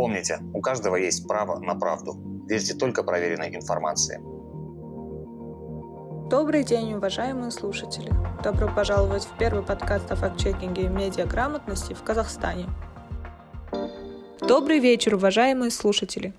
Помните, 0.00 0.38
у 0.54 0.62
каждого 0.62 0.96
есть 0.96 1.28
право 1.28 1.58
на 1.58 1.74
правду. 1.74 2.14
Верьте 2.48 2.72
только 2.72 3.02
проверенной 3.02 3.54
информации. 3.54 4.18
Добрый 6.30 6.64
день, 6.64 6.94
уважаемые 6.94 7.50
слушатели! 7.50 8.10
Добро 8.42 8.74
пожаловать 8.74 9.24
в 9.24 9.36
первый 9.36 9.62
подкаст 9.62 10.10
о 10.10 10.16
факт-чекинге 10.16 10.84
и 10.84 10.88
медиаграмотности 10.88 11.92
в 11.92 12.02
Казахстане. 12.02 12.64
Добрый 14.40 14.78
вечер, 14.78 15.16
уважаемые 15.16 15.70
слушатели! 15.70 16.32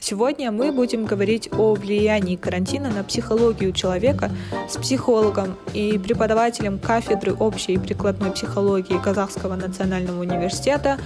Сегодня 0.00 0.52
мы 0.52 0.70
будем 0.72 1.04
говорить 1.06 1.48
о 1.52 1.74
влиянии 1.74 2.36
карантина 2.36 2.88
на 2.90 3.02
психологию 3.02 3.72
человека 3.72 4.30
с 4.68 4.76
психологом 4.76 5.58
и 5.74 5.98
преподавателем 5.98 6.78
кафедры 6.78 7.34
общей 7.34 7.74
и 7.74 7.78
прикладной 7.78 8.30
психологии 8.30 9.02
Казахского 9.02 9.56
национального 9.56 10.20
университета 10.20 10.98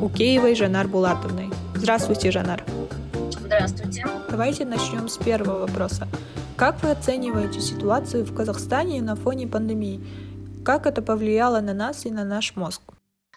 Укеевой 0.00 0.54
Жанар 0.54 0.86
Булатовной. 0.86 1.50
Здравствуйте, 1.74 2.30
Жанар. 2.30 2.62
Здравствуйте. 3.30 4.06
Давайте 4.30 4.64
начнем 4.64 5.08
с 5.08 5.16
первого 5.16 5.60
вопроса. 5.60 6.06
Как 6.56 6.82
вы 6.82 6.90
оцениваете 6.90 7.60
ситуацию 7.60 8.24
в 8.24 8.34
Казахстане 8.34 9.00
на 9.02 9.16
фоне 9.16 9.46
пандемии? 9.46 10.00
Как 10.64 10.86
это 10.86 11.02
повлияло 11.02 11.60
на 11.60 11.74
нас 11.74 12.06
и 12.06 12.10
на 12.10 12.24
наш 12.24 12.54
мозг? 12.56 12.82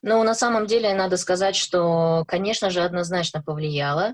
Ну, 0.03 0.21
на 0.23 0.35
самом 0.35 0.67
деле, 0.67 0.93
надо 0.93 1.17
сказать, 1.17 1.55
что, 1.55 2.23
конечно 2.27 2.70
же, 2.70 2.81
однозначно 2.81 3.41
повлияло. 3.41 4.13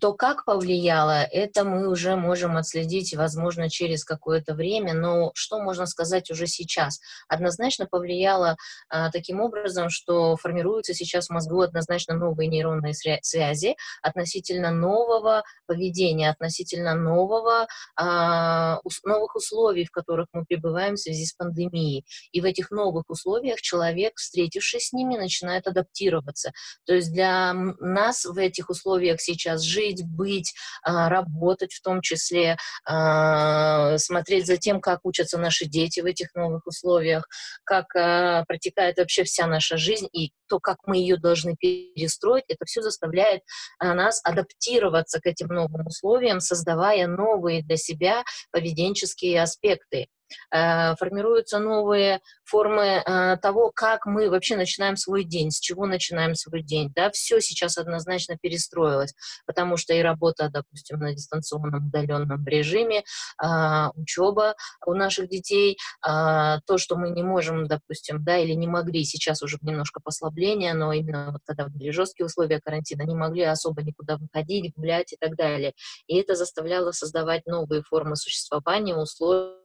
То, 0.00 0.14
как 0.14 0.44
повлияло, 0.44 1.22
это 1.22 1.64
мы 1.64 1.88
уже 1.88 2.16
можем 2.16 2.56
отследить, 2.56 3.14
возможно, 3.14 3.70
через 3.70 4.04
какое-то 4.04 4.54
время, 4.54 4.94
но 4.94 5.30
что 5.34 5.60
можно 5.60 5.86
сказать 5.86 6.30
уже 6.30 6.48
сейчас? 6.48 7.00
Однозначно 7.28 7.86
повлияло 7.86 8.56
а, 8.88 9.10
таким 9.12 9.40
образом, 9.40 9.88
что 9.88 10.36
формируются 10.36 10.92
сейчас 10.92 11.28
в 11.28 11.30
мозгу 11.30 11.60
однозначно 11.60 12.14
новые 12.14 12.48
нейронные 12.48 12.94
связи 13.22 13.76
относительно 14.02 14.72
нового 14.72 15.44
поведения, 15.66 16.30
относительно 16.30 16.94
нового, 16.94 17.68
а, 17.94 18.80
новых 19.04 19.36
условий, 19.36 19.84
в 19.84 19.92
которых 19.92 20.26
мы 20.32 20.44
пребываем 20.44 20.96
в 20.96 21.00
связи 21.00 21.26
с 21.26 21.32
пандемией. 21.32 22.04
И 22.32 22.40
в 22.40 22.44
этих 22.44 22.72
новых 22.72 23.04
условиях 23.08 23.60
человек, 23.60 24.14
встретившись 24.16 24.88
с 24.88 24.92
ними, 24.92 25.16
начинает 25.16 25.68
адаптироваться. 25.68 26.50
То 26.86 26.94
есть 26.94 27.12
для 27.12 27.52
нас 27.54 28.24
в 28.24 28.36
этих 28.36 28.68
условиях 28.68 29.20
сейчас 29.20 29.59
нас 29.60 29.62
жить, 29.62 30.04
быть, 30.04 30.54
а, 30.82 31.08
работать 31.08 31.72
в 31.72 31.82
том 31.82 32.00
числе, 32.00 32.56
а, 32.84 33.98
смотреть 33.98 34.46
за 34.46 34.56
тем, 34.56 34.80
как 34.80 35.00
учатся 35.04 35.38
наши 35.38 35.66
дети 35.66 36.00
в 36.00 36.06
этих 36.06 36.34
новых 36.34 36.66
условиях, 36.66 37.26
как 37.64 37.94
а, 37.94 38.44
протекает 38.46 38.98
вообще 38.98 39.24
вся 39.24 39.46
наша 39.46 39.76
жизнь 39.76 40.08
и 40.12 40.32
то, 40.48 40.58
как 40.58 40.78
мы 40.86 40.96
ее 40.96 41.16
должны 41.16 41.56
перестроить, 41.56 42.44
это 42.48 42.64
все 42.64 42.82
заставляет 42.82 43.42
нас 43.80 44.20
адаптироваться 44.24 45.20
к 45.20 45.26
этим 45.26 45.48
новым 45.48 45.86
условиям, 45.86 46.40
создавая 46.40 47.06
новые 47.06 47.62
для 47.62 47.76
себя 47.76 48.24
поведенческие 48.50 49.42
аспекты. 49.42 50.08
Э, 50.52 50.94
формируются 50.96 51.58
новые 51.58 52.20
формы 52.44 53.02
э, 53.04 53.36
того, 53.38 53.70
как 53.74 54.06
мы 54.06 54.28
вообще 54.28 54.56
начинаем 54.56 54.96
свой 54.96 55.24
день, 55.24 55.50
с 55.50 55.60
чего 55.60 55.86
начинаем 55.86 56.34
свой 56.34 56.62
день. 56.62 56.92
Да? 56.94 57.10
Все 57.10 57.40
сейчас 57.40 57.78
однозначно 57.78 58.36
перестроилось, 58.36 59.14
потому 59.46 59.76
что 59.76 59.94
и 59.94 60.00
работа, 60.00 60.48
допустим, 60.52 60.98
на 60.98 61.14
дистанционном 61.14 61.86
удаленном 61.86 62.46
режиме, 62.46 63.04
а, 63.38 63.90
учеба 63.94 64.54
у 64.86 64.94
наших 64.94 65.28
детей, 65.28 65.78
а, 66.02 66.60
то, 66.66 66.78
что 66.78 66.96
мы 66.96 67.10
не 67.10 67.22
можем, 67.22 67.66
допустим, 67.66 68.24
да, 68.24 68.38
или 68.38 68.52
не 68.52 68.66
могли, 68.66 69.04
сейчас 69.04 69.42
уже 69.42 69.58
немножко 69.62 70.00
послабление, 70.00 70.74
но 70.74 70.92
именно 70.92 71.32
вот 71.32 71.42
когда 71.44 71.66
были 71.66 71.90
жесткие 71.90 72.26
условия 72.26 72.60
карантина, 72.60 73.02
не 73.02 73.14
могли 73.14 73.42
особо 73.42 73.82
никуда 73.82 74.16
выходить, 74.16 74.74
гулять 74.74 75.12
и 75.12 75.16
так 75.16 75.36
далее. 75.36 75.74
И 76.06 76.16
это 76.16 76.34
заставляло 76.34 76.92
создавать 76.92 77.46
новые 77.46 77.82
формы 77.82 78.16
существования, 78.16 78.96
условия 78.96 79.59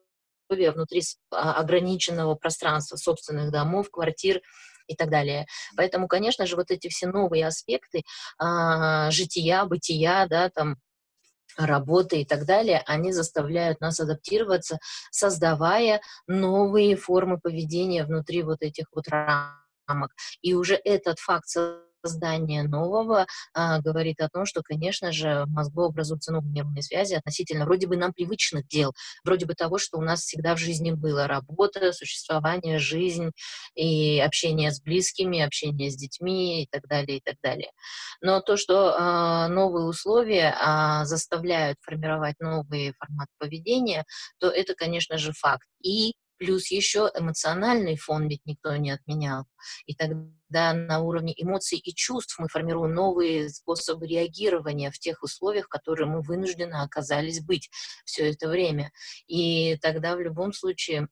условия 0.48 0.72
внутри 0.72 1.02
а, 1.32 1.54
ограниченного 1.54 2.36
пространства 2.36 2.98
собственных 2.98 3.52
домов, 3.52 3.89
квартир 3.92 4.42
и 4.88 4.95
так 4.95 5.10
далее. 5.10 5.48
Поэтому, 5.76 6.08
конечно 6.08 6.45
же, 6.45 6.56
вот 6.56 6.72
эти 6.72 6.88
все 6.89 7.08
новые 7.08 7.48
аспекты 7.48 8.04
а, 8.38 9.10
жития, 9.11 9.66
бытия, 9.66 10.28
да, 10.28 10.50
там, 10.50 10.78
работы 11.58 12.22
и 12.22 12.26
так 12.26 12.45
далее, 12.45 12.84
они 12.86 13.14
заставляют 13.14 13.80
нас 13.80 14.00
адаптироваться, 14.00 14.78
создавая 15.10 16.02
новые 16.28 16.98
формы 16.98 17.39
поведения 17.39 18.04
внутри 18.04 18.44
вот 18.44 18.58
этих 18.61 18.88
вот 18.94 19.08
рамок. 19.08 20.11
И 20.42 20.54
уже 20.54 20.76
этот 20.84 21.20
факт 21.20 21.48
создание 22.05 22.64
нового 22.64 23.26
а, 23.54 23.82
говорит 23.82 24.20
о 24.21 24.30
том, 24.30 24.45
что, 24.45 24.61
конечно 24.61 25.11
же, 25.11 25.45
в 25.45 25.49
мозгу 25.49 25.83
образуются 25.83 26.32
новые 26.32 26.52
нервные 26.52 26.83
связи 26.83 27.16
относительно 27.16 27.66
вроде 27.66 27.88
бы 27.88 27.98
нам 27.98 28.14
привычных 28.14 28.67
дел, 28.67 28.93
вроде 29.23 29.45
бы 29.45 29.55
того, 29.55 29.80
что 29.80 29.98
у 29.98 30.02
нас 30.02 30.21
всегда 30.21 30.55
в 30.55 30.60
жизни 30.60 30.92
было. 30.92 31.27
Работа, 31.27 31.92
существование, 31.93 32.77
жизнь 32.77 33.32
и 33.73 34.20
общение 34.20 34.71
с 34.71 34.82
близкими, 34.82 35.39
общение 35.39 35.89
с 35.89 35.95
детьми 35.95 36.64
и 36.64 36.67
так 36.70 36.88
далее, 36.88 37.17
и 37.17 37.21
так 37.21 37.36
далее. 37.42 37.71
Но 38.22 38.39
то, 38.42 38.55
что 38.55 38.95
а, 38.95 39.48
новые 39.48 39.86
условия 39.86 40.55
а, 40.60 41.05
заставляют 41.05 41.77
формировать 41.82 42.36
новые 42.39 42.93
форматы 42.99 43.32
поведения, 43.39 44.05
то 44.39 44.49
это, 44.49 44.76
конечно 44.76 45.17
же, 45.17 45.32
факт. 45.33 45.67
И 45.82 46.14
плюс 46.38 46.72
еще 46.72 47.12
эмоциональный 47.16 47.98
фон 47.98 48.28
ведь 48.28 48.46
никто 48.46 48.76
не 48.76 48.92
отменял. 48.92 49.46
И 49.86 49.96
тогда 49.96 50.73
на 50.73 51.00
уровне 51.00 51.34
эмоций 51.36 51.78
и 51.78 51.94
чувств 51.94 52.38
мы 52.40 52.48
формируем 52.48 52.94
новые 52.94 53.50
способы 53.50 54.08
реагирования 54.08 54.92
в 54.92 55.00
тех 55.00 55.23
условиях, 55.23 55.66
в 55.66 55.70
которых 55.70 56.08
мы 56.08 56.22
вынуждены 56.22 56.76
оказались 56.76 57.42
быть 57.42 57.70
все 58.06 58.30
это 58.32 58.48
время. 58.48 58.92
И 59.28 59.78
тогда 59.82 60.16
в 60.16 60.22
любом 60.22 60.54
случае 60.54 61.08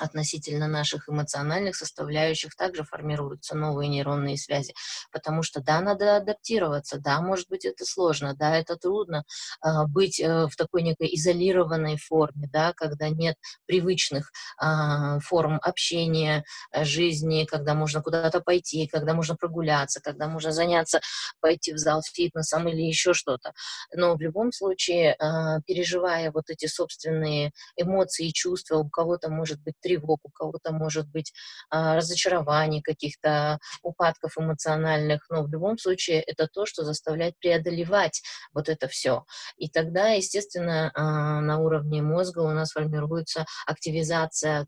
относительно 0.00 0.66
наших 0.66 1.08
эмоциональных 1.08 1.76
составляющих 1.76 2.54
также 2.56 2.84
формируются 2.84 3.54
новые 3.56 3.88
нейронные 3.88 4.36
связи. 4.36 4.74
Потому 5.12 5.42
что, 5.42 5.60
да, 5.60 5.80
надо 5.80 6.16
адаптироваться, 6.16 6.98
да, 6.98 7.20
может 7.20 7.48
быть, 7.48 7.64
это 7.64 7.84
сложно, 7.84 8.34
да, 8.34 8.56
это 8.56 8.76
трудно 8.76 9.24
э, 9.64 9.68
быть 9.86 10.20
э, 10.20 10.46
в 10.46 10.56
такой 10.56 10.82
некой 10.82 11.08
изолированной 11.14 11.96
форме, 11.96 12.48
да, 12.52 12.72
когда 12.72 13.08
нет 13.08 13.36
привычных 13.66 14.32
э, 14.60 15.20
форм 15.20 15.60
общения, 15.62 16.44
э, 16.72 16.84
жизни, 16.84 17.44
когда 17.44 17.74
можно 17.74 18.02
куда-то 18.02 18.40
пойти, 18.40 18.88
когда 18.88 19.14
можно 19.14 19.36
прогуляться, 19.36 20.00
когда 20.00 20.26
можно 20.26 20.50
заняться, 20.50 21.00
пойти 21.40 21.72
в 21.72 21.78
зал 21.78 22.02
фитнесом 22.02 22.68
или 22.68 22.82
еще 22.82 23.14
что-то. 23.14 23.52
Но 23.92 24.16
в 24.16 24.20
любом 24.20 24.52
случае, 24.52 25.12
э, 25.14 25.60
переживая 25.66 26.32
вот 26.32 26.50
эти 26.50 26.66
собственные 26.66 27.52
эмоции 27.76 28.28
и 28.28 28.32
чувства, 28.32 28.78
у 28.78 28.88
кого-то 28.88 29.30
может 29.30 29.62
быть 29.62 29.74
тревог, 29.84 30.20
у 30.24 30.30
кого-то 30.30 30.72
может 30.72 31.06
быть 31.08 31.32
а, 31.70 31.96
разочарование 31.96 32.82
каких-то 32.82 33.58
упадков 33.82 34.38
эмоциональных, 34.38 35.26
но 35.28 35.44
в 35.44 35.50
любом 35.50 35.78
случае 35.78 36.22
это 36.22 36.48
то, 36.48 36.64
что 36.64 36.84
заставляет 36.84 37.38
преодолевать 37.38 38.22
вот 38.54 38.68
это 38.68 38.88
все. 38.88 39.24
И 39.56 39.68
тогда, 39.68 40.08
естественно, 40.08 40.90
а, 40.94 41.40
на 41.40 41.58
уровне 41.58 42.02
мозга 42.02 42.40
у 42.40 42.50
нас 42.50 42.72
формируется 42.72 43.44
активизация 43.66 44.66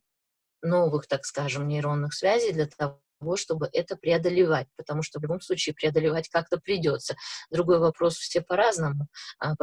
новых, 0.62 1.06
так 1.06 1.24
скажем, 1.24 1.66
нейронных 1.66 2.12
связей 2.12 2.52
для 2.52 2.66
того, 2.66 3.00
чтобы 3.36 3.68
это 3.72 3.96
преодолевать, 3.96 4.66
потому 4.76 5.02
что 5.02 5.18
в 5.18 5.22
любом 5.22 5.40
случае 5.40 5.74
преодолевать 5.74 6.28
как-то 6.28 6.58
придется. 6.58 7.16
Другой 7.50 7.78
вопрос, 7.78 8.16
все 8.16 8.42
по-разному 8.42 9.06
а, 9.38 9.54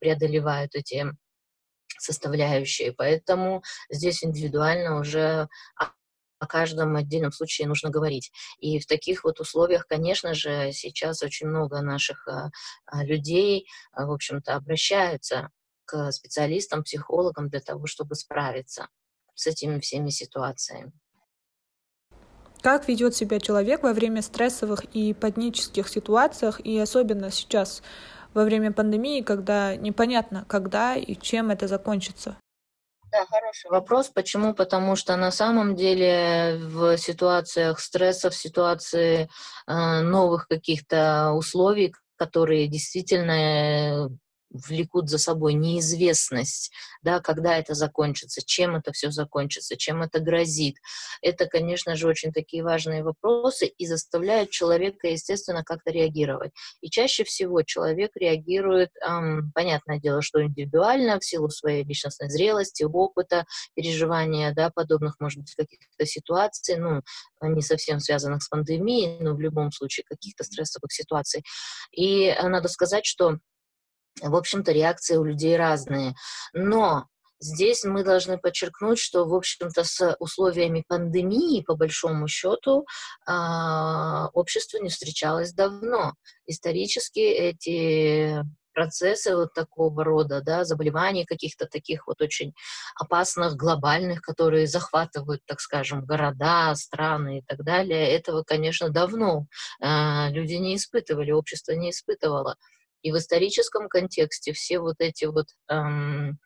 преодолевают 0.00 0.74
эти 0.74 1.06
составляющие. 1.98 2.92
Поэтому 2.92 3.62
здесь 3.90 4.24
индивидуально 4.24 4.98
уже 4.98 5.48
о 6.40 6.46
каждом 6.46 6.96
отдельном 6.96 7.32
случае 7.32 7.68
нужно 7.68 7.90
говорить. 7.90 8.32
И 8.58 8.80
в 8.80 8.86
таких 8.86 9.24
вот 9.24 9.40
условиях, 9.40 9.86
конечно 9.86 10.34
же, 10.34 10.72
сейчас 10.72 11.22
очень 11.22 11.46
много 11.46 11.82
наших 11.82 12.26
а, 12.26 12.50
а, 12.86 13.04
людей, 13.04 13.68
а, 13.92 14.06
в 14.06 14.12
общем-то, 14.12 14.54
обращаются 14.54 15.50
к 15.84 16.10
специалистам, 16.12 16.82
психологам 16.82 17.50
для 17.50 17.60
того, 17.60 17.86
чтобы 17.86 18.14
справиться 18.14 18.88
с 19.34 19.46
этими 19.46 19.80
всеми 19.80 20.08
ситуациями. 20.08 20.92
Как 22.62 22.88
ведет 22.88 23.14
себя 23.14 23.38
человек 23.38 23.82
во 23.82 23.92
время 23.92 24.22
стрессовых 24.22 24.84
и 24.94 25.14
панических 25.14 25.88
ситуациях, 25.88 26.60
и 26.60 26.78
особенно 26.78 27.30
сейчас 27.30 27.82
во 28.34 28.44
время 28.44 28.72
пандемии, 28.72 29.22
когда 29.22 29.76
непонятно, 29.76 30.44
когда 30.48 30.94
и 30.96 31.14
чем 31.16 31.50
это 31.50 31.68
закончится? 31.68 32.36
Да, 33.12 33.26
хороший 33.26 33.70
вопрос. 33.70 34.08
Почему? 34.08 34.54
Потому 34.54 34.94
что 34.94 35.16
на 35.16 35.32
самом 35.32 35.74
деле 35.74 36.58
в 36.60 36.96
ситуациях 36.96 37.80
стресса, 37.80 38.30
в 38.30 38.36
ситуации 38.36 39.28
э, 39.66 40.00
новых 40.02 40.46
каких-то 40.46 41.32
условий, 41.32 41.92
которые 42.16 42.68
действительно 42.68 44.10
влекут 44.50 45.08
за 45.08 45.18
собой 45.18 45.54
неизвестность, 45.54 46.72
да, 47.02 47.20
когда 47.20 47.56
это 47.56 47.74
закончится, 47.74 48.42
чем 48.44 48.76
это 48.76 48.92
все 48.92 49.10
закончится, 49.10 49.76
чем 49.76 50.02
это 50.02 50.20
грозит. 50.20 50.76
Это, 51.22 51.46
конечно 51.46 51.94
же, 51.96 52.08
очень 52.08 52.32
такие 52.32 52.62
важные 52.62 53.02
вопросы 53.02 53.66
и 53.66 53.86
заставляют 53.86 54.50
человека, 54.50 55.08
естественно, 55.08 55.62
как-то 55.64 55.90
реагировать. 55.90 56.52
И 56.80 56.90
чаще 56.90 57.24
всего 57.24 57.62
человек 57.62 58.12
реагирует, 58.16 58.90
эм, 59.06 59.52
понятное 59.54 60.00
дело, 60.00 60.22
что 60.22 60.42
индивидуально, 60.42 61.18
в 61.18 61.24
силу 61.24 61.48
своей 61.48 61.84
личностной 61.84 62.28
зрелости, 62.28 62.82
опыта, 62.82 63.44
переживания, 63.74 64.52
да, 64.54 64.70
подобных, 64.70 65.16
может 65.20 65.40
быть, 65.40 65.54
каких-то 65.54 66.06
ситуаций, 66.06 66.76
ну, 66.76 67.02
не 67.42 67.62
совсем 67.62 68.00
связанных 68.00 68.42
с 68.42 68.48
пандемией, 68.48 69.18
но 69.20 69.34
в 69.34 69.40
любом 69.40 69.72
случае 69.72 70.04
каких-то 70.04 70.44
стрессовых 70.44 70.92
ситуаций. 70.92 71.42
И 71.92 72.24
э, 72.24 72.48
надо 72.48 72.68
сказать, 72.68 73.06
что 73.06 73.38
в 74.22 74.34
общем-то, 74.34 74.72
реакции 74.72 75.16
у 75.16 75.24
людей 75.24 75.56
разные. 75.56 76.14
Но 76.52 77.06
здесь 77.40 77.84
мы 77.84 78.04
должны 78.04 78.38
подчеркнуть, 78.38 78.98
что, 78.98 79.26
в 79.26 79.34
общем-то, 79.34 79.84
с 79.84 80.16
условиями 80.18 80.84
пандемии, 80.86 81.62
по 81.62 81.74
большому 81.74 82.28
счету, 82.28 82.86
а, 83.26 84.28
общество 84.32 84.78
не 84.78 84.90
встречалось 84.90 85.52
давно. 85.52 86.14
Исторически 86.46 87.20
эти 87.20 88.44
процессы 88.72 89.34
вот 89.36 89.52
такого 89.52 90.04
рода, 90.04 90.40
да, 90.42 90.64
заболеваний 90.64 91.24
каких-то 91.24 91.66
таких 91.66 92.06
вот 92.06 92.20
очень 92.22 92.54
опасных, 92.94 93.56
глобальных, 93.56 94.22
которые 94.22 94.66
захватывают, 94.66 95.42
так 95.46 95.60
скажем, 95.60 96.04
города, 96.04 96.74
страны 96.76 97.38
и 97.38 97.42
так 97.42 97.64
далее, 97.64 98.10
этого, 98.10 98.42
конечно, 98.42 98.88
давно 98.88 99.46
э, 99.82 100.30
люди 100.30 100.54
не 100.54 100.76
испытывали, 100.76 101.32
общество 101.32 101.72
не 101.72 101.90
испытывало. 101.90 102.56
И 103.02 103.12
в 103.12 103.16
историческом 103.16 103.88
контексте 103.88 104.52
все 104.52 104.78
вот 104.78 104.96
эти 104.98 105.24
вот 105.24 105.46
эм, 105.68 106.38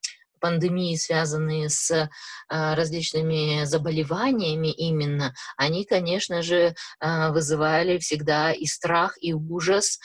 пандемии, 0.44 0.94
связанные 0.96 1.70
с 1.70 1.90
э, 1.90 2.08
различными 2.48 3.64
заболеваниями 3.64 4.70
именно, 4.70 5.34
они, 5.56 5.86
конечно 5.86 6.42
же, 6.42 6.74
э, 7.00 7.30
вызывали 7.30 7.96
всегда 7.96 8.52
и 8.52 8.66
страх, 8.66 9.16
и 9.22 9.32
ужас. 9.32 9.98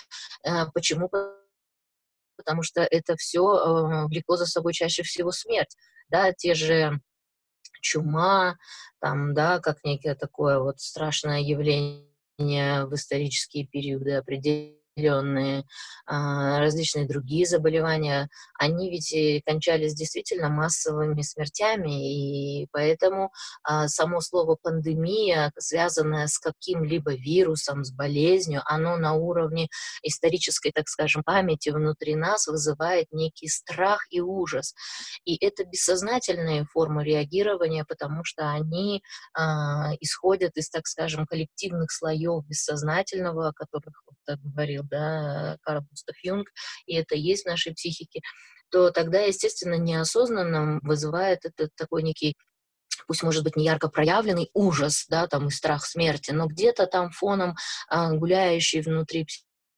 Э, 0.46 0.66
почему? 0.74 1.10
Потому 2.38 2.64
что 2.64 2.82
это 2.82 3.18
все 3.18 3.42
э, 3.42 4.08
влекло 4.08 4.38
за 4.38 4.46
собой 4.46 4.72
чаще 4.72 5.04
всего 5.04 5.32
смерть. 5.32 5.76
Да, 6.08 6.32
те 6.32 6.54
же 6.54 7.02
чума, 7.82 8.58
там, 9.02 9.34
да, 9.34 9.60
как 9.60 9.84
некое 9.84 10.16
такое 10.16 10.60
вот 10.60 10.80
страшное 10.80 11.42
явление 11.42 12.86
в 12.86 12.94
исторические 12.96 13.68
периоды 13.68 14.14
определенные 14.14 14.79
определенные, 15.00 15.64
а, 16.06 16.60
различные 16.60 17.08
другие 17.08 17.46
заболевания, 17.46 18.30
они 18.58 18.90
ведь 18.90 19.44
кончались 19.46 19.94
действительно 19.94 20.50
массовыми 20.50 21.22
смертями, 21.22 22.64
и 22.64 22.68
поэтому 22.72 23.32
а, 23.64 23.88
само 23.88 24.22
слово 24.22 24.58
пандемия, 24.62 25.52
связанное 25.58 26.28
с 26.28 26.38
каким-либо 26.40 27.14
вирусом, 27.14 27.84
с 27.84 27.92
болезнью, 27.92 28.62
оно 28.66 28.98
на 28.98 29.14
уровне 29.14 29.70
исторической, 30.04 30.72
так 30.72 30.88
скажем, 30.88 31.24
памяти 31.24 31.70
внутри 31.70 32.16
нас 32.16 32.48
вызывает 32.48 33.08
некий 33.12 33.48
страх 33.48 34.06
и 34.10 34.22
ужас. 34.22 34.74
И 35.26 35.38
это 35.44 35.64
бессознательные 35.66 36.66
формы 36.66 37.04
реагирования, 37.04 37.86
потому 37.88 38.24
что 38.24 38.52
они 38.52 39.02
а, 39.34 39.94
исходят 40.00 40.58
из, 40.58 40.70
так 40.70 40.88
скажем, 40.88 41.26
коллективных 41.26 41.92
слоев 41.92 42.46
бессознательного, 42.46 43.50
о 43.50 43.54
которых 43.54 44.04
вот, 44.06 44.38
говорил 44.40 44.84
да, 44.90 45.58
Карл 45.62 45.82
Густав 45.90 46.16
Юнг, 46.24 46.48
и 46.86 46.96
это 46.96 47.16
есть 47.16 47.44
в 47.44 47.48
нашей 47.48 47.74
психике, 47.74 48.22
то 48.70 48.92
тогда, 48.92 49.22
естественно, 49.22 49.76
неосознанно 49.76 50.80
вызывает 50.84 51.46
это 51.46 51.70
такой 51.76 52.04
некий 52.04 52.36
пусть, 53.08 53.24
может 53.24 53.44
быть, 53.44 53.56
не 53.56 53.66
ярко 53.66 53.88
проявленный 53.88 54.50
ужас, 54.54 55.06
да, 55.10 55.26
там 55.28 55.48
и 55.48 55.52
страх 55.52 55.86
смерти, 55.86 56.32
но 56.32 56.48
где-то 56.48 56.86
там 56.86 57.12
фоном 57.12 57.56
а, 57.88 58.12
гуляющий 58.12 58.82
внутри 58.82 59.26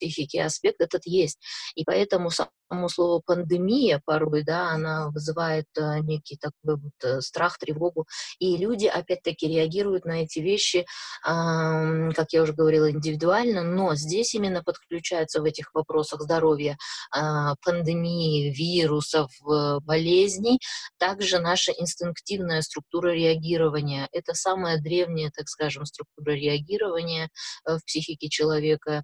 психики 0.01 0.37
аспект 0.37 0.81
этот 0.81 1.05
есть. 1.05 1.39
И 1.75 1.83
поэтому 1.83 2.31
само 2.31 2.87
слово 2.89 3.21
пандемия 3.23 4.01
порой, 4.05 4.43
да, 4.43 4.69
она 4.69 5.09
вызывает 5.09 5.65
э, 5.77 5.99
некий 5.99 6.37
такой 6.37 6.77
вот 6.77 6.93
э, 7.03 7.21
страх, 7.21 7.57
тревогу, 7.57 8.07
и 8.39 8.57
люди 8.57 8.87
опять-таки 8.87 9.47
реагируют 9.47 10.05
на 10.05 10.23
эти 10.23 10.39
вещи, 10.39 10.85
как 11.23 12.33
я 12.33 12.41
уже 12.41 12.53
говорила, 12.53 12.89
индивидуально, 12.89 13.61
но 13.63 13.95
здесь 13.95 14.33
именно 14.33 14.63
подключаются 14.63 15.41
в 15.41 15.45
этих 15.45 15.73
вопросах 15.73 16.21
здоровья, 16.21 16.77
э, 17.15 17.19
пандемии, 17.63 18.51
вирусов, 18.51 19.31
э, 19.41 19.79
болезней, 19.81 20.59
также 20.97 21.39
наша 21.39 21.71
инстинктивная 21.71 22.61
структура 22.61 23.09
реагирования. 23.13 24.07
Это 24.11 24.33
самая 24.33 24.81
древняя, 24.81 25.31
так 25.35 25.47
скажем, 25.47 25.85
структура 25.85 26.31
реагирования 26.31 27.29
в 27.65 27.79
психике 27.85 28.29
человека, 28.29 29.03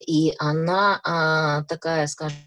и 0.00 0.34
она 0.38 1.00
а, 1.04 1.64
такая, 1.64 2.06
скажем, 2.06 2.38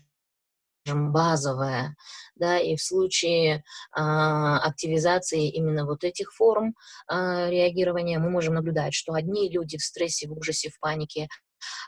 базовая, 0.94 1.96
да, 2.36 2.60
и 2.60 2.76
в 2.76 2.82
случае 2.82 3.64
а, 3.92 4.60
активизации 4.60 5.50
именно 5.50 5.86
вот 5.86 6.04
этих 6.04 6.34
форм 6.34 6.76
а, 7.08 7.50
реагирования 7.50 8.20
мы 8.20 8.30
можем 8.30 8.56
наблюдать, 8.56 8.94
что 8.94 9.14
одни 9.14 9.50
люди 9.50 9.78
в 9.78 9.82
стрессе, 9.84 10.28
в 10.28 10.38
ужасе, 10.38 10.70
в 10.70 10.80
панике 10.80 11.28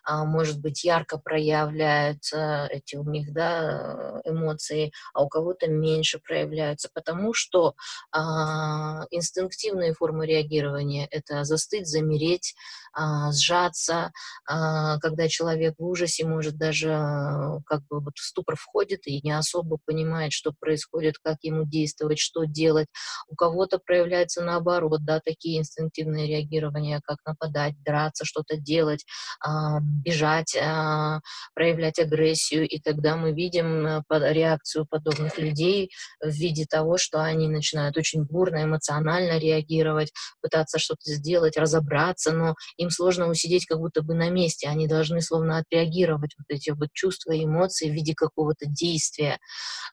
может 0.07 0.59
быть, 0.59 0.83
ярко 0.83 1.18
проявляются 1.18 2.68
эти 2.71 2.95
у 2.95 3.03
них 3.09 3.33
да, 3.33 4.21
эмоции, 4.25 4.91
а 5.13 5.24
у 5.24 5.29
кого-то 5.29 5.68
меньше 5.68 6.19
проявляются, 6.19 6.89
потому 6.94 7.33
что 7.33 7.75
а, 8.12 9.06
инстинктивные 9.12 9.94
формы 9.94 10.25
реагирования— 10.25 11.07
это 11.12 11.44
застыть, 11.44 11.88
замереть, 11.88 12.56
а, 12.94 13.31
сжаться, 13.31 14.12
а, 14.45 15.00
когда 15.00 15.27
человек 15.27 15.75
в 15.77 15.85
ужасе 15.85 16.25
может 16.25 16.57
даже 16.57 16.91
а, 16.94 17.59
как 17.65 17.81
бы 17.88 18.00
вот 18.00 18.18
в 18.18 18.24
ступор 18.24 18.56
входит 18.56 19.07
и 19.07 19.21
не 19.21 19.31
особо 19.31 19.77
понимает, 19.85 20.31
что 20.33 20.51
происходит, 20.59 21.15
как 21.21 21.38
ему 21.41 21.65
действовать, 21.65 22.19
что 22.19 22.45
делать. 22.45 22.88
У 23.27 23.35
кого-то 23.35 23.79
проявляется 23.79 24.41
наоборот, 24.44 25.03
да, 25.03 25.19
такие 25.24 25.59
инстинктивные 25.59 26.27
реагирования, 26.27 27.01
как 27.03 27.18
нападать, 27.25 27.75
драться, 27.83 28.25
что-то 28.25 28.57
делать, 28.57 29.06
а, 29.39 29.66
бежать, 29.81 30.55
а, 30.55 31.19
проявлять 31.53 31.99
агрессию, 31.99 32.67
и 32.67 32.79
тогда 32.79 33.15
мы 33.15 33.31
видим 33.33 33.85
э, 33.85 34.01
реакцию 34.09 34.85
подобных 34.89 35.37
людей 35.37 35.91
в 36.21 36.29
виде 36.29 36.65
того, 36.65 36.97
что 36.97 37.23
они 37.23 37.47
начинают 37.47 37.97
очень 37.97 38.23
бурно, 38.23 38.63
эмоционально 38.63 39.37
реагировать, 39.39 40.11
пытаться 40.41 40.79
что-то 40.79 41.11
сделать, 41.11 41.57
разобраться, 41.57 42.31
но 42.31 42.55
им 42.77 42.89
сложно 42.89 43.27
усидеть 43.27 43.65
как 43.65 43.79
будто 43.79 44.01
бы 44.01 44.13
на 44.13 44.29
месте, 44.29 44.67
они 44.67 44.87
должны 44.87 45.21
словно 45.21 45.57
отреагировать 45.59 46.31
вот 46.37 46.45
эти 46.49 46.71
вот 46.71 46.89
чувства 46.93 47.31
и 47.33 47.45
эмоции 47.45 47.89
в 47.89 47.93
виде 47.93 48.13
какого-то 48.15 48.65
действия. 48.65 49.39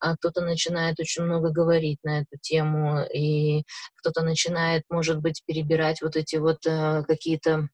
А 0.00 0.16
кто-то 0.16 0.40
начинает 0.43 0.99
очень 1.00 1.23
много 1.23 1.50
говорить 1.50 1.99
на 2.02 2.21
эту 2.21 2.38
тему, 2.40 3.04
и 3.14 3.64
кто-то 3.97 4.23
начинает, 4.23 4.83
может 4.90 5.21
быть, 5.21 5.43
перебирать 5.47 6.02
вот 6.02 6.16
эти 6.16 6.37
вот 6.37 6.59
э, 6.66 7.02
какие-то 7.07 7.69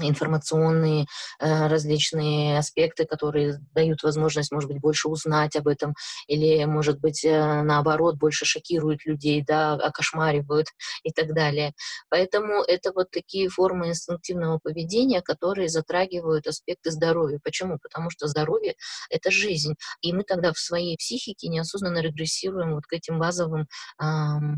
информационные 0.00 1.06
э, 1.38 1.66
различные 1.68 2.58
аспекты, 2.58 3.04
которые 3.04 3.58
дают 3.72 4.02
возможность, 4.02 4.50
может 4.50 4.70
быть, 4.70 4.80
больше 4.80 5.08
узнать 5.08 5.56
об 5.56 5.68
этом, 5.68 5.94
или, 6.26 6.64
может 6.64 7.00
быть, 7.00 7.24
э, 7.24 7.62
наоборот, 7.62 8.16
больше 8.16 8.44
шокируют 8.44 9.04
людей, 9.04 9.44
да, 9.46 9.74
окошмаривают 9.74 10.66
и 11.04 11.12
так 11.12 11.32
далее. 11.34 11.72
Поэтому 12.08 12.62
это 12.62 12.92
вот 12.92 13.10
такие 13.10 13.48
формы 13.48 13.88
инстинктивного 13.88 14.58
поведения, 14.58 15.22
которые 15.22 15.68
затрагивают 15.68 16.46
аспекты 16.46 16.90
здоровья. 16.90 17.38
Почему? 17.42 17.78
Потому 17.80 18.10
что 18.10 18.26
здоровье— 18.26 18.74
это 19.10 19.30
жизнь, 19.30 19.74
и 20.00 20.12
мы 20.12 20.24
тогда 20.24 20.52
в 20.52 20.58
своей 20.58 20.96
психике 20.96 21.48
неосознанно 21.48 21.98
регрессируем 21.98 22.74
вот 22.74 22.86
к 22.86 22.92
этим 22.92 23.18
базовым 23.18 23.66
эм, 24.00 24.56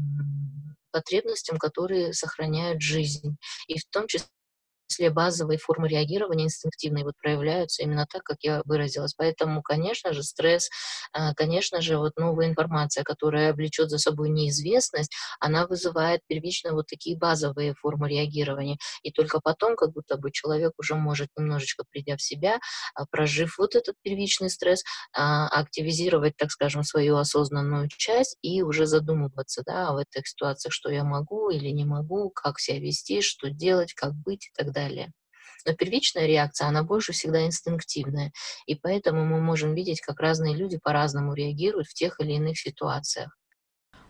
потребностям, 0.91 1.59
которые 1.59 2.15
сохраняют 2.15 2.81
жизнь. 2.81 3.37
И 3.67 3.79
в 3.79 3.85
том 3.91 4.07
числе 4.07 4.27
числе 4.97 5.11
базовые 5.11 5.59
формы 5.59 5.89
реагирования 5.89 6.45
инстинктивные 6.45 7.05
вот 7.05 7.15
проявляются 7.21 7.83
именно 7.83 8.07
так, 8.11 8.23
как 8.23 8.39
я 8.41 8.63
выразилась. 8.65 9.15
Поэтому, 9.15 9.63
конечно 9.63 10.13
же, 10.13 10.23
стресс, 10.23 10.71
а, 11.13 11.35
конечно 11.35 11.81
же, 11.81 11.99
вот 11.99 12.13
новая 12.17 12.47
информация, 12.47 13.05
которая 13.05 13.53
влечет 13.53 13.91
за 13.91 13.99
собой 13.99 14.31
неизвестность, 14.31 15.13
она 15.41 15.67
вызывает 15.67 16.21
первично 16.27 16.73
вот 16.73 16.87
такие 16.87 17.17
базовые 17.17 17.75
формы 17.75 18.09
реагирования. 18.09 18.79
И 19.03 19.13
только 19.13 19.41
потом, 19.41 19.77
как 19.77 19.93
будто 19.93 20.17
бы 20.17 20.31
человек 20.33 20.73
уже 20.79 20.95
может 20.95 21.29
немножечко 21.37 21.85
придя 21.91 22.17
в 22.17 22.23
себя, 22.23 22.59
а, 22.95 23.05
прожив 23.11 23.59
вот 23.59 23.75
этот 23.75 23.97
первичный 24.03 24.51
стресс, 24.51 24.83
а, 25.13 25.49
активизировать, 25.49 26.37
так 26.37 26.51
скажем, 26.51 26.83
свою 26.85 27.17
осознанную 27.17 27.89
часть 27.89 28.37
и 28.43 28.63
уже 28.63 28.87
задумываться, 28.87 29.63
да, 29.67 29.93
в 29.93 29.99
этих 29.99 30.27
ситуациях, 30.27 30.73
что 30.73 30.91
я 30.91 31.05
могу 31.05 31.51
или 31.51 31.69
не 31.71 31.85
могу, 31.85 32.31
как 32.31 32.59
себя 32.59 32.81
вести, 32.81 33.21
что 33.21 33.51
делать, 33.51 33.93
как 33.95 34.15
быть 34.15 34.47
и 34.47 34.51
так 34.57 34.73
далее. 34.73 34.86
Но 35.67 35.75
первичная 35.75 36.27
реакция, 36.27 36.69
она 36.69 36.83
больше 36.83 37.13
всегда 37.13 37.45
инстинктивная. 37.45 38.33
И 38.67 38.77
поэтому 38.77 39.25
мы 39.25 39.41
можем 39.41 39.75
видеть, 39.75 40.01
как 40.01 40.21
разные 40.21 40.55
люди 40.55 40.79
по-разному 40.79 41.35
реагируют 41.35 41.89
в 41.89 41.95
тех 41.95 42.21
или 42.21 42.33
иных 42.33 42.59
ситуациях. 42.59 43.37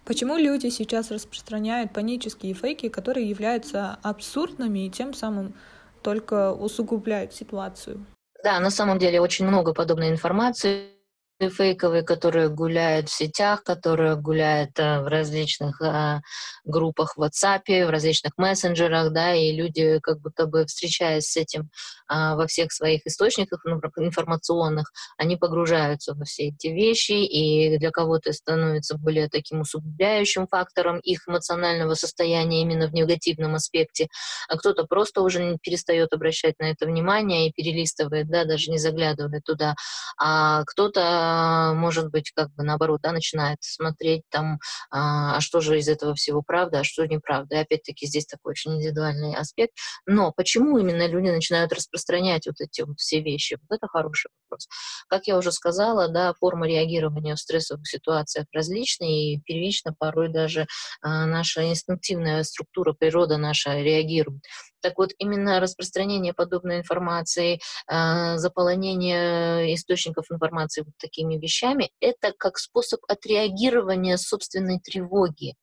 Почему 0.05 0.37
люди 0.37 0.69
сейчас 0.69 1.11
распространяют 1.11 1.93
панические 1.93 2.55
фейки, 2.55 2.89
которые 2.89 3.29
являются 3.29 3.99
абсурдными 4.03 4.87
и 4.87 4.91
тем 4.91 5.15
самым 5.15 5.55
только 6.03 6.53
усугубляют 6.53 7.35
ситуацию? 7.35 8.07
Да, 8.45 8.61
на 8.61 8.71
самом 8.71 8.99
деле 8.99 9.21
очень 9.21 9.47
много 9.47 9.73
подобной 9.75 10.11
информации 10.11 10.96
фейковые, 11.41 12.03
которые 12.03 12.49
гуляют 12.49 13.09
в 13.09 13.13
сетях, 13.13 13.63
которые 13.63 14.17
гуляют 14.17 14.79
э, 14.79 15.03
в 15.03 15.07
различных 15.07 15.81
э, 15.83 16.21
группах 16.65 17.17
в 17.17 17.23
WhatsApp, 17.23 17.87
в 17.87 17.91
различных 17.91 18.33
мессенджерах, 18.39 19.13
да, 19.13 19.35
и 19.35 19.53
люди 19.53 19.99
как 20.01 20.21
будто 20.21 20.47
бы 20.47 20.65
встречаясь 20.65 21.27
с 21.31 21.37
этим 21.37 21.71
э, 22.11 22.35
во 22.35 22.47
всех 22.47 22.73
своих 22.73 23.07
источниках 23.07 23.65
информационных, 23.97 24.93
они 25.19 25.37
погружаются 25.37 26.15
во 26.15 26.25
все 26.25 26.49
эти 26.49 26.69
вещи, 26.69 27.13
и 27.13 27.77
для 27.79 27.91
кого-то 27.91 28.33
становится 28.33 28.97
более 28.97 29.29
таким 29.29 29.61
усугубляющим 29.61 30.47
фактором 30.49 31.01
их 31.01 31.29
эмоционального 31.29 31.95
состояния 31.95 32.63
именно 32.63 32.89
в 32.89 32.95
негативном 32.95 33.57
аспекте, 33.57 34.09
а 34.49 34.57
кто-то 34.57 34.85
просто 34.85 35.21
уже 35.21 35.59
перестает 35.63 36.15
обращать 36.15 36.59
на 36.59 36.71
это 36.71 36.87
внимание 36.87 37.49
и 37.49 37.53
перелистывает, 37.53 38.29
да, 38.29 38.45
даже 38.45 38.71
не 38.71 38.79
заглядывает 38.79 39.45
туда, 39.45 39.75
а 40.19 40.65
кто-то 40.65 41.26
а, 41.26 41.26
может 41.75 42.11
быть, 42.11 42.31
как 42.33 42.53
бы 42.55 42.63
наоборот, 42.65 43.01
да, 43.03 43.13
начинает 43.13 43.59
смотреть 43.61 44.23
там, 44.31 44.59
а, 44.91 45.37
а 45.37 45.41
что 45.41 45.61
же 45.61 45.79
из 45.79 45.89
этого 45.89 46.15
всего 46.15 46.43
правда, 46.43 46.81
а 46.81 46.85
что 46.85 47.07
неправда. 47.07 47.57
И 47.57 47.59
опять-таки 47.59 48.07
здесь 48.07 48.27
такой 48.27 48.53
очень 48.53 48.77
индивидуальный 48.77 49.35
аспект. 49.35 49.75
Но 50.07 50.33
почему 50.33 50.79
именно 50.79 51.07
люди 51.07 51.29
начинают 51.29 51.73
распространять 51.73 52.47
вот 52.47 52.61
эти 52.61 52.83
вот 52.83 52.99
все 52.99 53.21
вещи? 53.21 53.59
Вот 53.61 53.77
это 53.77 53.89
хороший 53.89 54.31
вопрос. 54.45 54.69
Как 55.09 55.27
я 55.27 55.37
уже 55.39 55.53
сказала, 55.53 56.09
да, 56.09 56.35
форма 56.35 56.67
реагирования 56.67 57.35
в 57.35 57.41
стрессовых 57.41 57.87
ситуациях 57.87 58.47
различные, 58.53 59.35
и 59.35 59.41
первично 59.41 59.95
порой 59.99 60.29
даже 60.29 60.67
а, 61.03 61.27
наша 61.27 61.69
инстинктивная 61.69 62.43
структура, 62.43 62.93
природа 62.93 63.37
наша 63.37 63.81
реагирует. 63.81 64.43
Так 64.81 64.99
вот, 64.99 65.11
именно 65.19 65.59
распространение 65.59 66.33
подобной 66.33 66.79
информации, 66.79 67.61
заполонение 67.89 69.75
источников 69.75 70.27
информации 70.31 70.83
вот 70.83 70.95
такими 71.17 71.39
вещами, 71.39 71.91
это 72.01 72.33
как 72.37 72.59
способ 72.59 73.01
отреагирования 73.09 74.17
собственной 74.17 74.79
тревоги. 74.81 75.55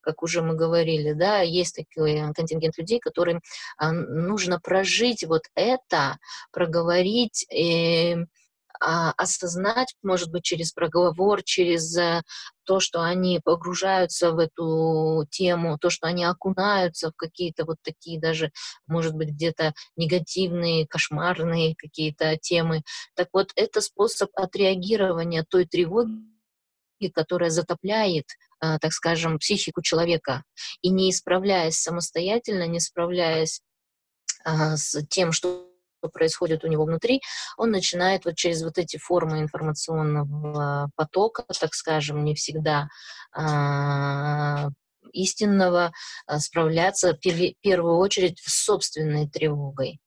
Как 0.00 0.22
уже 0.22 0.40
мы 0.40 0.54
говорили, 0.54 1.12
да, 1.12 1.40
есть 1.40 1.76
такой 1.76 2.32
контингент 2.34 2.78
людей, 2.78 2.98
которым 2.98 3.42
а, 3.76 3.92
нужно 3.92 4.58
прожить 4.58 5.24
вот 5.24 5.42
это, 5.54 6.16
проговорить, 6.52 7.44
э, 7.52 8.14
а, 8.14 8.24
осознать, 8.80 9.94
может 10.02 10.30
быть, 10.30 10.42
через 10.42 10.72
проговор, 10.72 11.42
через 11.42 11.96
э, 11.96 12.22
то, 12.64 12.80
что 12.80 13.02
они 13.02 13.40
погружаются 13.44 14.32
в 14.32 14.38
эту 14.38 15.26
тему, 15.30 15.78
то, 15.78 15.90
что 15.90 16.06
они 16.06 16.24
окунаются 16.24 17.10
в 17.10 17.16
какие-то 17.16 17.64
вот 17.64 17.76
такие 17.82 18.18
даже, 18.18 18.50
может 18.86 19.14
быть, 19.14 19.30
где-то 19.30 19.74
негативные, 19.96 20.86
кошмарные 20.86 21.74
какие-то 21.76 22.36
темы. 22.38 22.82
Так 23.14 23.28
вот, 23.32 23.52
это 23.54 23.80
способ 23.80 24.30
отреагирования 24.34 25.44
той 25.48 25.66
тревоги, 25.66 26.10
которая 27.14 27.50
затопляет, 27.50 28.26
э, 28.62 28.78
так 28.80 28.92
скажем, 28.92 29.38
психику 29.38 29.82
человека. 29.82 30.42
И 30.80 30.88
не 30.88 31.10
исправляясь 31.10 31.78
самостоятельно, 31.78 32.66
не 32.66 32.80
справляясь 32.80 33.60
а, 34.44 34.76
с 34.76 35.04
тем, 35.08 35.32
что 35.32 35.69
происходит 36.08 36.64
у 36.64 36.68
него 36.68 36.84
внутри, 36.84 37.20
он 37.56 37.70
начинает 37.70 38.24
вот 38.24 38.36
через 38.36 38.62
вот 38.62 38.78
эти 38.78 38.96
формы 38.96 39.40
информационного 39.40 40.90
потока, 40.96 41.44
так 41.58 41.74
скажем, 41.74 42.24
не 42.24 42.34
всегда 42.34 42.88
э, 43.36 44.68
истинного, 45.12 45.92
э, 46.26 46.38
справляться 46.38 47.14
в 47.14 47.18
первую 47.60 47.96
очередь 47.96 48.40
с 48.40 48.64
собственной 48.64 49.28
тревогой. 49.28 50.00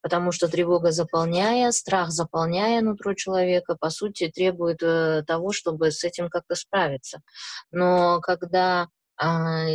Потому 0.00 0.30
что 0.30 0.48
тревога 0.48 0.92
заполняя, 0.92 1.72
страх 1.72 2.10
заполняя 2.10 2.80
нутро 2.82 3.14
человека, 3.14 3.76
по 3.78 3.90
сути, 3.90 4.30
требует 4.32 4.82
э, 4.82 5.24
того, 5.26 5.52
чтобы 5.52 5.90
с 5.90 6.04
этим 6.04 6.28
как-то 6.28 6.54
справиться. 6.54 7.20
Но 7.72 8.20
когда 8.20 8.82
а, 8.82 8.86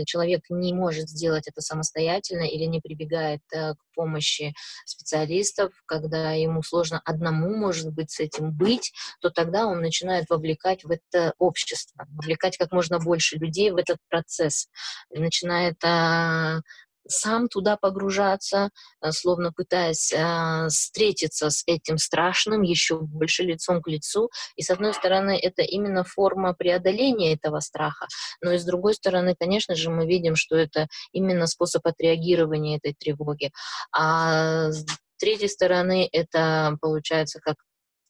человек 0.06 0.44
не 0.50 0.74
может 0.74 1.10
сделать 1.10 1.48
это 1.48 1.62
самостоятельно 1.62 2.44
или 2.44 2.66
не 2.66 2.80
прибегает 2.80 3.42
э, 3.54 3.74
к 3.74 3.78
помощи 3.96 4.54
специалистов, 4.86 5.72
когда 5.86 6.32
ему 6.32 6.64
сложно 6.64 7.02
одному, 7.04 7.56
может 7.56 7.92
быть, 7.94 8.12
с 8.12 8.20
этим 8.20 8.52
быть, 8.52 8.94
то 9.22 9.30
тогда 9.30 9.68
он 9.68 9.82
начинает 9.82 10.30
вовлекать 10.30 10.84
в 10.84 10.92
это 10.92 11.34
общество, 11.38 12.06
вовлекать 12.10 12.58
как 12.58 12.72
можно 12.72 13.00
больше 13.00 13.38
людей 13.38 13.72
в 13.72 13.78
этот 13.78 13.98
процесс, 14.10 14.68
начинает 15.10 15.76
а, 15.84 16.62
сам 17.08 17.48
туда 17.48 17.78
погружаться, 17.78 18.70
э, 19.02 19.12
словно 19.12 19.52
пытаясь 19.52 20.14
а, 20.14 20.68
встретиться 20.70 21.50
с 21.50 21.64
этим 21.66 21.98
страшным 21.98 22.62
еще 22.62 23.00
больше 23.00 23.44
лицом 23.44 23.82
к 23.82 23.88
лицу. 23.88 24.30
И 24.56 24.62
с 24.62 24.70
одной 24.70 24.94
стороны, 24.94 25.38
это 25.42 25.62
именно 25.62 26.04
форма 26.04 26.54
преодоления 26.54 27.34
этого 27.34 27.60
страха, 27.60 28.08
но 28.42 28.52
и 28.52 28.58
с 28.58 28.66
другой 28.66 28.94
стороны, 28.94 29.36
конечно 29.38 29.76
же, 29.76 29.90
мы 29.90 30.06
видим, 30.06 30.36
что 30.36 30.56
это 30.56 30.88
именно 31.12 31.48
способ 31.48 31.86
отреагирования 31.86 32.78
этой 32.78 32.94
тревоги. 32.94 33.52
А 33.92 34.72
с 34.72 34.86
третьей 35.18 35.50
стороны, 35.50 36.08
это 36.12 36.78
получается 36.82 37.40
как 37.40 37.56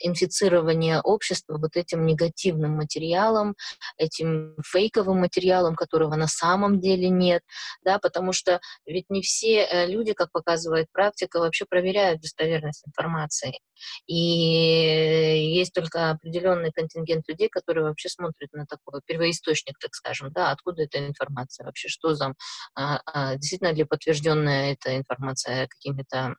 инфицирование 0.04 1.00
общества 1.02 1.58
вот 1.58 1.76
этим 1.76 2.06
негативным 2.06 2.72
материалом, 2.72 3.56
этим 3.98 4.56
фейковым 4.66 5.20
материалом, 5.20 5.76
которого 5.76 6.16
на 6.16 6.28
самом 6.28 6.80
деле 6.80 7.10
нет, 7.10 7.42
да, 7.84 8.00
потому 8.00 8.34
что 8.34 8.60
ведь 8.86 9.10
не 9.10 9.22
все 9.22 9.66
э, 9.66 9.88
люди, 9.88 10.14
как 10.14 10.32
показывает 10.32 10.88
практика, 10.92 11.40
вообще 11.40 11.66
проверяют 11.66 12.22
достоверность 12.22 12.84
информации. 12.88 13.60
И 14.08 14.16
есть 14.16 15.74
только 15.74 16.12
определенный 16.12 16.72
контингент 16.72 17.28
людей, 17.28 17.50
которые 17.50 17.86
вообще 17.86 18.10
смотрят 18.10 18.52
на 18.54 18.66
такой 18.66 19.02
первоисточник, 19.06 19.78
так 19.80 19.94
скажем, 19.94 20.32
да, 20.32 20.52
откуда 20.52 20.84
эта 20.84 21.06
информация 21.06 21.66
вообще, 21.66 21.88
что 21.90 22.14
за, 22.14 22.34
а, 22.76 23.02
а, 23.06 23.36
действительно 23.36 23.74
ли 23.74 23.84
подтвержденная 23.84 24.74
эта 24.74 24.98
информация 24.98 25.68
какими-то 25.68 26.36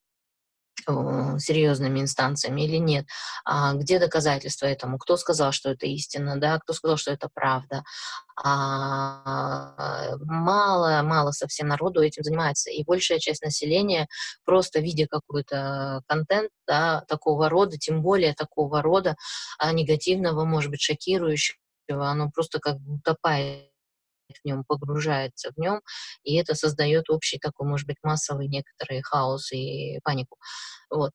серьезными 1.39 2.01
инстанциями 2.01 2.63
или 2.63 2.77
нет, 2.77 3.07
а 3.45 3.75
где 3.75 3.99
доказательства 3.99 4.67
этому, 4.67 4.99
кто 4.99 5.17
сказал, 5.17 5.53
что 5.53 5.71
это 5.71 5.87
истина, 5.87 6.39
да, 6.39 6.59
кто 6.59 6.73
сказал, 6.73 6.97
что 6.97 7.13
это 7.13 7.29
правда. 7.33 7.83
А, 8.37 10.17
мало, 10.25 11.03
мало 11.03 11.31
совсем 11.31 11.69
народу 11.69 12.03
этим 12.03 12.25
занимается, 12.25 12.71
и 12.71 12.83
большая 12.85 13.21
часть 13.21 13.43
населения 13.43 14.09
просто 14.45 14.81
видя 14.81 15.07
какой-то 15.07 16.03
контент, 16.09 16.51
да, 16.67 17.05
такого 17.09 17.49
рода, 17.49 17.77
тем 17.79 18.03
более 18.03 18.35
такого 18.35 18.83
рода 18.83 19.17
а, 19.59 19.73
негативного, 19.73 20.45
может 20.45 20.71
быть, 20.71 20.81
шокирующего, 20.81 21.57
оно 21.89 22.31
просто 22.31 22.59
как 22.59 22.77
утопает 22.87 23.74
в 24.33 24.45
нем, 24.45 24.65
погружается 24.67 25.51
в 25.53 25.59
нем, 25.59 25.81
и 26.23 26.37
это 26.37 26.55
создает 26.55 27.11
общий 27.11 27.39
такой, 27.39 27.67
может 27.69 27.87
быть, 27.87 27.97
массовый 28.03 28.49
некоторый 28.49 29.03
хаос 29.03 29.53
и 29.53 29.99
панику. 30.03 30.39
Вот. 30.91 31.13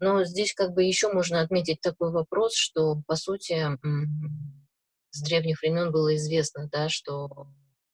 Но 0.00 0.24
здесь 0.24 0.54
как 0.54 0.72
бы 0.72 0.84
еще 0.84 1.12
можно 1.12 1.40
отметить 1.40 1.80
такой 1.80 2.12
вопрос, 2.12 2.54
что, 2.54 3.02
по 3.06 3.16
сути, 3.16 3.66
с 5.10 5.22
древних 5.22 5.60
времен 5.60 5.90
было 5.90 6.14
известно, 6.16 6.68
да, 6.70 6.88
что 6.88 7.48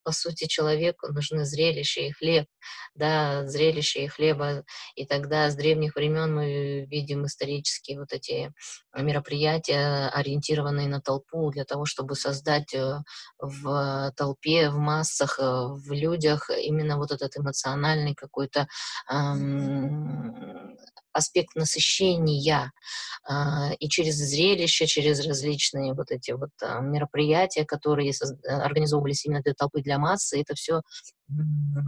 по 0.05 0.13
сути, 0.13 0.47
человеку 0.47 1.13
нужны 1.13 1.45
зрелища 1.45 2.03
и 2.03 2.11
хлеб, 2.11 2.47
да, 2.95 3.47
зрелища 3.47 4.01
и 4.01 4.07
хлеба. 4.07 4.65
И 4.95 5.07
тогда 5.07 5.51
с 5.51 5.57
древних 5.57 5.97
времен 5.97 6.35
мы 6.35 6.87
видим 6.87 7.27
исторические 7.27 7.99
вот 7.99 8.13
эти 8.13 8.53
мероприятия, 8.95 10.09
ориентированные 10.09 10.89
на 10.89 11.01
толпу, 11.01 11.51
для 11.51 11.65
того, 11.65 11.87
чтобы 11.87 12.15
создать 12.15 12.75
э, 12.75 12.99
в 13.39 14.13
толпе, 14.17 14.71
в 14.71 14.77
массах, 14.79 15.39
э, 15.41 15.43
в 15.43 15.93
людях 15.93 16.51
именно 16.51 16.99
вот 16.99 17.11
этот 17.11 17.37
эмоциональный 17.37 18.15
какой-то 18.15 18.69
эм, 19.11 20.77
аспект 21.15 21.55
насыщения 21.55 22.73
а, 23.27 23.73
и 23.79 23.89
через 23.89 24.17
зрелища, 24.17 24.87
через 24.87 25.27
различные 25.27 25.95
вот 25.95 26.11
эти 26.11 26.33
вот 26.33 26.51
а, 26.63 26.81
мероприятия, 26.81 27.65
которые 27.65 28.13
организовывались 28.47 29.25
именно 29.25 29.41
для 29.41 29.55
толпы, 29.55 29.81
для 29.81 29.99
массы, 29.99 30.41
это 30.41 30.55
все 30.55 30.83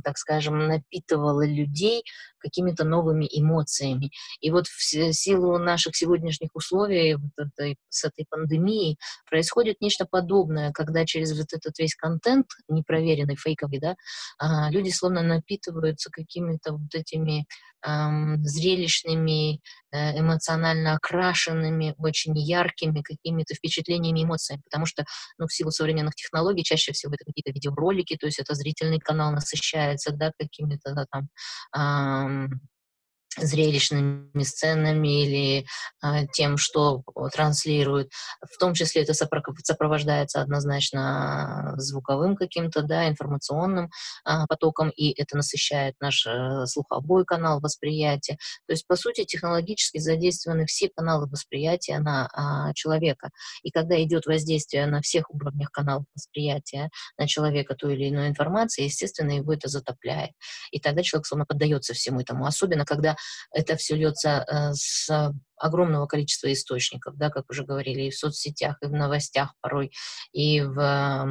так 0.05 0.19
скажем, 0.19 0.67
напитывала 0.67 1.47
людей 1.47 2.03
какими-то 2.39 2.85
новыми 2.85 3.29
эмоциями. 3.31 4.11
И 4.41 4.51
вот 4.51 4.67
в 4.67 4.83
силу 4.83 5.59
наших 5.59 5.97
сегодняшних 5.97 6.51
условий 6.55 7.15
вот 7.17 7.33
этой, 7.37 7.77
с 7.89 8.05
этой 8.05 8.27
пандемией 8.29 8.99
происходит 9.29 9.81
нечто 9.81 10.07
подобное, 10.09 10.73
когда 10.73 11.05
через 11.05 11.37
вот 11.37 11.53
этот 11.53 11.79
весь 11.79 11.95
контент 11.95 12.47
непроверенный, 12.69 13.37
фейковый, 13.37 13.81
да, 13.81 13.97
а, 14.39 14.71
люди 14.71 14.91
словно 14.91 15.23
напитываются 15.23 16.11
какими-то 16.11 16.75
вот 16.75 16.95
этими 16.95 17.47
эм, 17.87 18.43
зрелищными, 18.45 19.61
э, 19.93 20.19
эмоционально 20.19 20.95
окрашенными, 20.95 21.95
очень 21.99 22.37
яркими 22.37 23.03
какими-то 23.03 23.55
впечатлениями, 23.55 24.25
эмоциями, 24.25 24.63
потому 24.65 24.87
что, 24.87 25.05
ну, 25.39 25.47
в 25.47 25.53
силу 25.53 25.71
современных 25.71 26.15
технологий 26.15 26.65
чаще 26.65 26.93
всего 26.93 27.15
это 27.15 27.25
какие-то 27.25 27.53
видеоролики, 27.53 28.17
то 28.17 28.27
есть 28.27 28.39
это 28.39 28.55
зрительный 28.55 28.99
канал 28.99 29.26
насыщается, 29.33 30.13
да, 30.13 30.33
какими-то 30.39 30.95
да, 30.95 31.07
там 31.11 31.29
зрелищными 33.37 34.43
сценами 34.43 35.25
или 35.25 35.67
а, 36.01 36.27
тем, 36.27 36.57
что 36.57 37.03
транслируют. 37.33 38.11
В 38.41 38.59
том 38.59 38.75
числе 38.75 39.03
это 39.03 39.15
сопровождается 39.15 40.41
однозначно 40.41 41.75
звуковым 41.77 42.37
каким-то, 42.37 42.83
да, 42.83 43.09
информационным 43.09 43.91
а, 44.25 44.47
потоком, 44.47 44.91
и 44.91 45.11
это 45.21 45.37
насыщает 45.37 45.95
наш 46.01 46.27
а, 46.27 46.67
слуховой 46.67 47.25
канал 47.25 47.61
восприятия. 47.61 48.39
То 48.67 48.73
есть, 48.73 48.87
по 48.87 48.97
сути, 48.97 49.25
технологически 49.25 49.99
задействованы 49.99 50.67
все 50.67 50.89
каналы 50.89 51.27
восприятия 51.27 51.99
на 51.99 52.29
а, 52.33 52.73
человека. 52.75 53.31
И 53.63 53.71
когда 53.71 54.03
идет 54.03 54.27
воздействие 54.27 54.87
на 54.87 55.01
всех 55.01 55.31
уровнях 55.31 55.71
каналов 55.71 56.05
восприятия 56.15 56.91
на 57.19 57.27
человека 57.27 57.75
той 57.75 57.95
или 57.95 58.11
иной 58.11 58.29
информации, 58.29 58.85
естественно, 58.85 59.33
его 59.33 59.53
это 59.53 59.69
затопляет. 59.69 60.33
И 60.71 60.81
тогда 60.81 61.03
человек 61.03 61.27
словно 61.27 61.47
поддается 61.47 61.95
всему 61.95 62.21
этому. 62.21 62.47
Особенно, 62.47 62.85
когда 62.85 63.17
это 63.53 63.77
все 63.77 63.97
льется 63.97 64.45
э, 64.47 64.73
с 64.75 65.33
огромного 65.59 66.07
количества 66.07 66.53
источников, 66.53 67.17
да, 67.17 67.31
как 67.31 67.51
уже 67.51 67.65
говорили, 67.65 68.03
и 68.03 68.11
в 68.11 68.17
соцсетях, 68.17 68.77
и 68.83 68.87
в 68.87 68.93
новостях 68.93 69.55
порой, 69.61 69.91
и 70.33 70.61
в 70.61 70.79
э, 70.79 71.25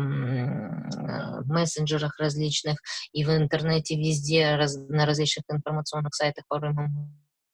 мессенджерах 1.46 2.20
различных, 2.20 2.80
и 3.12 3.24
в 3.24 3.30
интернете 3.30 3.96
везде, 3.96 4.56
раз, 4.56 4.78
на 4.90 5.06
различных 5.06 5.46
информационных 5.50 6.16
сайтах 6.16 6.46
порой 6.48 6.74
мы 6.74 6.90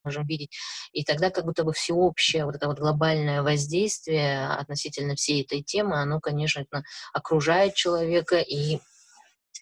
можем 0.04 0.26
видеть. 0.26 0.52
И 0.94 1.04
тогда 1.04 1.30
как 1.30 1.46
будто 1.46 1.64
бы 1.64 1.74
всеобщее 1.74 2.46
вот 2.46 2.56
это 2.56 2.68
вот 2.68 2.80
глобальное 2.80 3.42
воздействие 3.42 4.48
относительно 4.48 5.16
всей 5.16 5.44
этой 5.44 5.62
темы, 5.62 6.02
оно, 6.02 6.20
конечно, 6.20 6.66
окружает 7.14 7.76
человека 7.76 8.38
и 8.38 8.80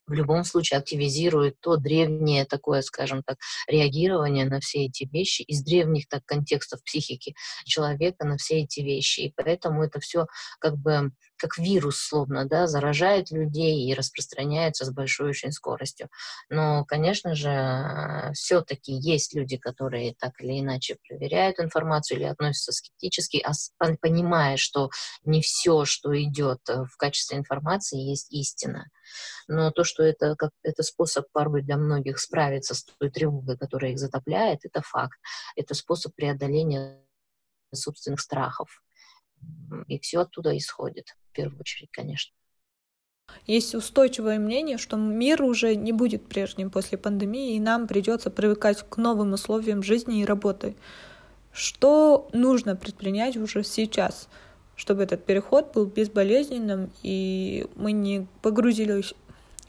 в 0.08 0.14
любом 0.14 0.44
случае 0.44 0.80
активизирует 0.80 1.60
то 1.62 1.78
древнее 1.78 2.46
такое, 2.46 2.82
скажем 2.82 3.24
так, 3.24 3.38
реагирование 3.68 4.46
на 4.46 4.60
все 4.60 4.86
эти 4.86 5.08
вещи 5.12 5.42
из 5.44 5.64
древних 5.64 6.08
так 6.08 6.26
контекстов 6.26 6.84
психики 6.84 7.36
человека 7.66 8.26
на 8.26 8.38
все 8.38 8.62
эти 8.62 8.82
вещи. 8.82 9.22
И 9.22 9.34
поэтому 9.36 9.84
это 9.84 10.00
все 10.00 10.28
как 10.60 10.78
бы 10.78 11.12
как 11.40 11.58
вирус 11.58 11.98
словно, 11.98 12.46
да, 12.46 12.68
заражает 12.68 13.32
людей 13.32 13.90
и 13.90 13.94
распространяется 13.94 14.86
с 14.86 14.92
большой 14.92 15.30
очень 15.30 15.52
скоростью. 15.52 16.10
Но, 16.50 16.84
конечно 16.86 17.34
же, 17.34 18.32
все-таки 18.34 18.92
есть 18.92 19.34
люди, 19.34 19.58
которые 19.58 20.16
так 20.20 20.34
или 20.42 20.60
иначе 20.60 20.98
проверяют 21.08 21.60
информацию 21.60 22.18
или 22.18 22.26
относятся 22.26 22.74
скептически, 22.74 23.44
а 23.46 23.54
понимая, 24.02 24.58
что 24.58 24.90
не 25.24 25.42
все, 25.42 25.86
что 25.86 26.22
идет 26.22 26.60
э, 26.68 26.84
в 26.84 26.98
качестве 26.98 27.38
информации, 27.38 27.98
есть 28.00 28.32
истина. 28.32 28.90
Но 29.48 29.72
то, 29.72 29.84
что 29.84 30.04
это, 30.04 30.36
как, 30.36 30.52
это 30.64 30.84
способ 30.84 31.26
порой 31.32 31.62
для 31.62 31.78
многих 31.78 32.20
справиться 32.20 32.76
с 32.76 32.84
той 32.84 33.10
тревогой, 33.10 33.58
которая 33.58 33.92
их 33.92 34.00
затопляет, 34.00 34.60
это 34.64 34.82
факт. 34.82 35.20
Это 35.56 35.74
способ 35.74 36.14
преодоления 36.16 37.02
собственных 37.74 38.20
страхов. 38.20 38.84
И 39.88 40.00
все 40.00 40.20
оттуда 40.20 40.58
исходит, 40.58 41.16
в 41.30 41.34
первую 41.34 41.60
очередь, 41.62 41.90
конечно. 41.92 42.34
Есть 43.46 43.76
устойчивое 43.76 44.40
мнение, 44.40 44.78
что 44.78 44.98
мир 44.98 45.44
уже 45.44 45.76
не 45.76 45.92
будет 45.92 46.28
прежним 46.28 46.70
после 46.70 46.98
пандемии, 46.98 47.56
и 47.56 47.60
нам 47.60 47.88
придется 47.88 48.30
привыкать 48.30 48.84
к 48.88 48.98
новым 48.98 49.34
условиям 49.34 49.84
жизни 49.84 50.22
и 50.22 50.26
работы. 50.26 50.76
Что 51.52 52.30
нужно 52.34 52.76
предпринять 52.76 53.38
уже 53.38 53.64
сейчас, 53.64 54.30
чтобы 54.80 55.04
этот 55.04 55.26
переход 55.26 55.74
был 55.74 55.86
безболезненным, 55.86 56.90
и 57.04 57.68
мы 57.76 57.92
не 57.92 58.28
погрузились, 58.42 59.14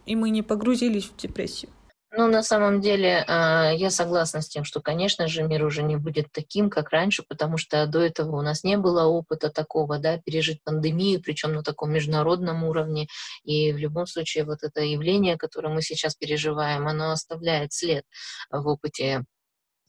и 0.06 0.14
мы 0.14 0.30
не 0.30 0.42
погрузились 0.42 1.06
в 1.06 1.16
депрессию? 1.16 1.70
Ну, 2.12 2.28
на 2.28 2.42
самом 2.42 2.80
деле, 2.80 3.24
а, 3.26 3.72
я 3.72 3.90
согласна 3.90 4.40
с 4.40 4.48
тем, 4.48 4.64
что, 4.64 4.80
конечно 4.80 5.26
же, 5.26 5.42
мир 5.42 5.64
уже 5.64 5.82
не 5.82 5.96
будет 5.96 6.26
таким, 6.32 6.70
как 6.70 6.90
раньше, 6.90 7.24
потому 7.28 7.56
что 7.56 7.86
до 7.86 8.00
этого 8.00 8.36
у 8.36 8.42
нас 8.42 8.64
не 8.64 8.76
было 8.76 9.04
опыта 9.04 9.50
такого, 9.50 9.98
да, 9.98 10.18
пережить 10.18 10.62
пандемию, 10.64 11.20
причем 11.20 11.52
на 11.52 11.62
таком 11.62 11.92
международном 11.92 12.64
уровне. 12.64 13.08
И 13.44 13.72
в 13.72 13.78
любом 13.78 14.06
случае 14.06 14.44
вот 14.44 14.62
это 14.62 14.80
явление, 14.80 15.36
которое 15.36 15.72
мы 15.72 15.82
сейчас 15.82 16.14
переживаем, 16.14 16.88
оно 16.88 17.10
оставляет 17.10 17.72
след 17.72 18.04
в 18.50 18.66
опыте 18.66 19.24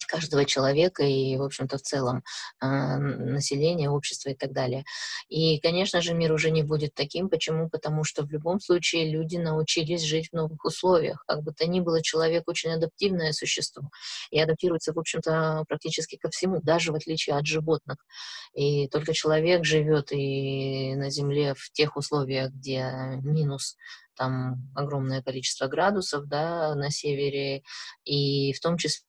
каждого 0.06 0.46
человека 0.46 1.04
и, 1.04 1.36
в 1.38 1.44
общем-то, 1.44 1.78
в 1.78 1.82
целом 1.82 2.24
э, 2.62 2.66
населения, 2.68 3.90
общества 3.90 4.30
и 4.30 4.36
так 4.36 4.52
далее. 4.52 4.84
И, 5.30 5.60
конечно 5.60 6.02
же, 6.02 6.14
мир 6.14 6.32
уже 6.34 6.52
не 6.52 6.64
будет 6.64 6.94
таким. 6.94 7.30
Почему? 7.30 7.70
Потому 7.70 8.04
что 8.04 8.24
в 8.24 8.32
любом 8.32 8.60
случае 8.60 9.10
люди 9.10 9.38
научились 9.38 10.04
жить 10.04 10.30
в 10.30 10.36
новых 10.36 10.64
условиях. 10.66 11.24
Как 11.28 11.44
бы 11.44 11.54
то 11.54 11.68
ни 11.68 11.80
было, 11.80 12.02
человек 12.02 12.48
очень 12.48 12.72
адаптивное 12.72 13.32
существо 13.34 13.90
и 14.32 14.40
адаптируется, 14.40 14.94
в 14.94 15.00
общем-то, 15.00 15.66
практически 15.68 16.18
ко 16.18 16.30
всему, 16.30 16.62
даже 16.62 16.92
в 16.92 16.96
отличие 16.96 17.36
от 17.36 17.46
животных. 17.46 17.98
И 18.54 18.88
только 18.88 19.14
человек 19.14 19.66
живет 19.66 20.12
и 20.12 20.96
на 20.96 21.10
Земле 21.10 21.54
в 21.56 21.72
тех 21.72 21.96
условиях, 21.96 22.52
где 22.52 22.92
минус 23.24 23.78
там 24.16 24.72
огромное 24.76 25.22
количество 25.22 25.68
градусов, 25.68 26.28
да, 26.28 26.76
на 26.76 26.92
севере, 26.92 27.64
и 28.04 28.54
в 28.54 28.60
том 28.60 28.78
числе 28.78 29.06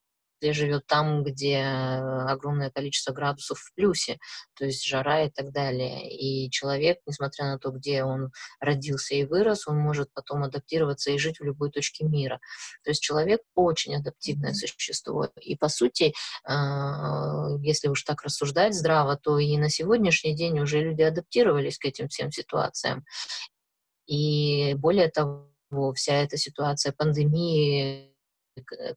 живет 0.50 0.86
там, 0.86 1.22
где 1.22 1.62
огромное 1.62 2.70
количество 2.70 3.12
градусов 3.12 3.58
в 3.58 3.74
плюсе, 3.74 4.18
то 4.54 4.64
есть 4.64 4.84
жара 4.84 5.22
и 5.22 5.30
так 5.30 5.52
далее. 5.52 6.10
И 6.10 6.50
человек, 6.50 6.98
несмотря 7.06 7.44
на 7.44 7.58
то, 7.58 7.70
где 7.70 8.02
он 8.02 8.32
родился 8.60 9.14
и 9.14 9.24
вырос, 9.24 9.68
он 9.68 9.78
может 9.78 10.12
потом 10.12 10.42
адаптироваться 10.42 11.10
и 11.12 11.18
жить 11.18 11.38
в 11.38 11.44
любой 11.44 11.70
точке 11.70 12.04
мира. 12.04 12.40
То 12.82 12.90
есть 12.90 13.02
человек 13.02 13.40
очень 13.54 13.94
адаптивное 13.94 14.54
существо. 14.54 15.28
И 15.40 15.56
по 15.56 15.68
сути, 15.68 16.12
а, 16.44 17.56
если 17.60 17.88
уж 17.88 18.02
так 18.02 18.22
рассуждать 18.22 18.74
здраво, 18.74 19.16
то 19.16 19.38
и 19.38 19.56
на 19.56 19.68
сегодняшний 19.68 20.34
день 20.34 20.58
уже 20.58 20.80
люди 20.80 21.02
адаптировались 21.02 21.78
к 21.78 21.84
этим 21.84 22.08
всем 22.08 22.32
ситуациям. 22.32 23.04
И 24.06 24.74
более 24.74 25.08
того, 25.08 25.48
вся 25.94 26.14
эта 26.14 26.36
ситуация 26.36 26.92
пандемии, 26.92 28.11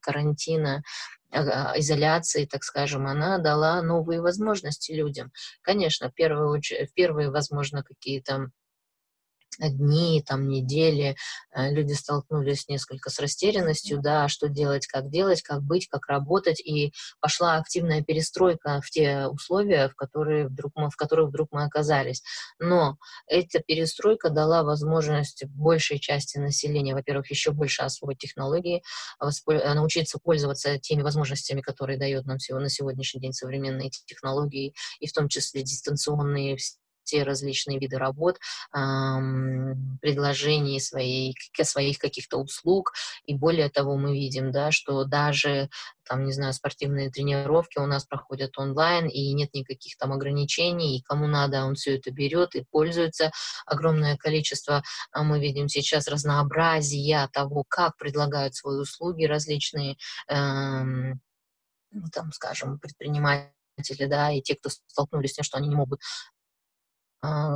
карантина, 0.01 0.83
а, 1.31 1.73
изоляции, 1.79 2.45
так 2.45 2.63
скажем, 2.63 3.07
она 3.07 3.37
дала 3.37 3.81
новые 3.81 4.21
возможности 4.21 4.91
людям. 4.91 5.31
Конечно, 5.61 6.09
в 6.09 6.13
первую 6.13 6.49
очередь, 6.49 6.91
в 6.91 6.93
первые, 6.93 7.29
возможно, 7.29 7.83
какие-то 7.83 8.49
дни, 9.59 10.23
там, 10.25 10.47
недели, 10.47 11.15
э, 11.51 11.71
люди 11.71 11.93
столкнулись 11.93 12.67
несколько 12.67 13.09
с 13.09 13.19
растерянностью, 13.19 14.01
да, 14.01 14.27
что 14.27 14.47
делать, 14.49 14.87
как 14.87 15.09
делать, 15.09 15.41
как 15.41 15.61
быть, 15.61 15.87
как 15.87 16.07
работать, 16.07 16.59
и 16.59 16.93
пошла 17.19 17.55
активная 17.55 18.03
перестройка 18.03 18.81
в 18.83 18.89
те 18.89 19.27
условия, 19.27 19.89
в, 19.89 19.95
которые 19.95 20.47
вдруг 20.47 20.73
мы, 20.75 20.89
в 20.89 20.95
которых 20.95 21.29
вдруг 21.29 21.49
мы 21.51 21.63
оказались. 21.63 22.23
Но 22.59 22.97
эта 23.27 23.59
перестройка 23.59 24.29
дала 24.29 24.63
возможность 24.63 25.45
большей 25.45 25.99
части 25.99 26.37
населения, 26.37 26.93
во-первых, 26.93 27.29
еще 27.29 27.51
больше 27.51 27.83
освоить 27.83 28.19
технологии, 28.19 28.83
научиться 29.45 30.19
пользоваться 30.19 30.77
теми 30.79 31.01
возможностями, 31.01 31.61
которые 31.61 31.97
дает 31.97 32.25
нам 32.25 32.37
всего 32.37 32.59
на 32.59 32.69
сегодняшний 32.69 33.21
день 33.21 33.33
современные 33.33 33.89
технологии, 33.89 34.73
и 34.99 35.07
в 35.07 35.13
том 35.13 35.27
числе 35.27 35.63
дистанционные 35.63 36.57
те 37.05 37.23
различные 37.23 37.79
виды 37.79 37.97
работ, 37.97 38.39
предложений 38.71 40.81
своей, 40.81 41.35
своих 41.61 41.99
каких-то 41.99 42.37
услуг. 42.37 42.93
И 43.25 43.35
более 43.35 43.69
того, 43.69 43.97
мы 43.97 44.13
видим, 44.13 44.51
да, 44.51 44.71
что 44.71 45.05
даже 45.05 45.69
там, 46.07 46.25
не 46.25 46.31
знаю, 46.31 46.53
спортивные 46.53 47.09
тренировки 47.09 47.79
у 47.79 47.85
нас 47.85 48.05
проходят 48.05 48.57
онлайн, 48.57 49.07
и 49.07 49.33
нет 49.33 49.53
никаких 49.53 49.97
там 49.97 50.13
ограничений, 50.13 50.97
и 50.97 51.01
кому 51.01 51.27
надо, 51.27 51.65
он 51.65 51.75
все 51.75 51.97
это 51.97 52.11
берет 52.11 52.55
и 52.55 52.65
пользуется. 52.69 53.31
Огромное 53.65 54.17
количество, 54.17 54.83
а 55.11 55.23
мы 55.23 55.39
видим 55.39 55.67
сейчас 55.67 56.07
разнообразия 56.07 57.29
того, 57.33 57.63
как 57.67 57.97
предлагают 57.97 58.55
свои 58.55 58.77
услуги 58.77 59.25
различные, 59.25 59.97
эм, 60.27 61.21
там, 62.13 62.31
скажем, 62.33 62.79
предприниматели, 62.79 64.05
да, 64.07 64.31
и 64.31 64.41
те, 64.41 64.55
кто 64.55 64.69
столкнулись 64.69 65.31
с 65.31 65.35
тем, 65.35 65.43
что 65.43 65.57
они 65.57 65.69
не 65.69 65.75
могут 65.75 66.01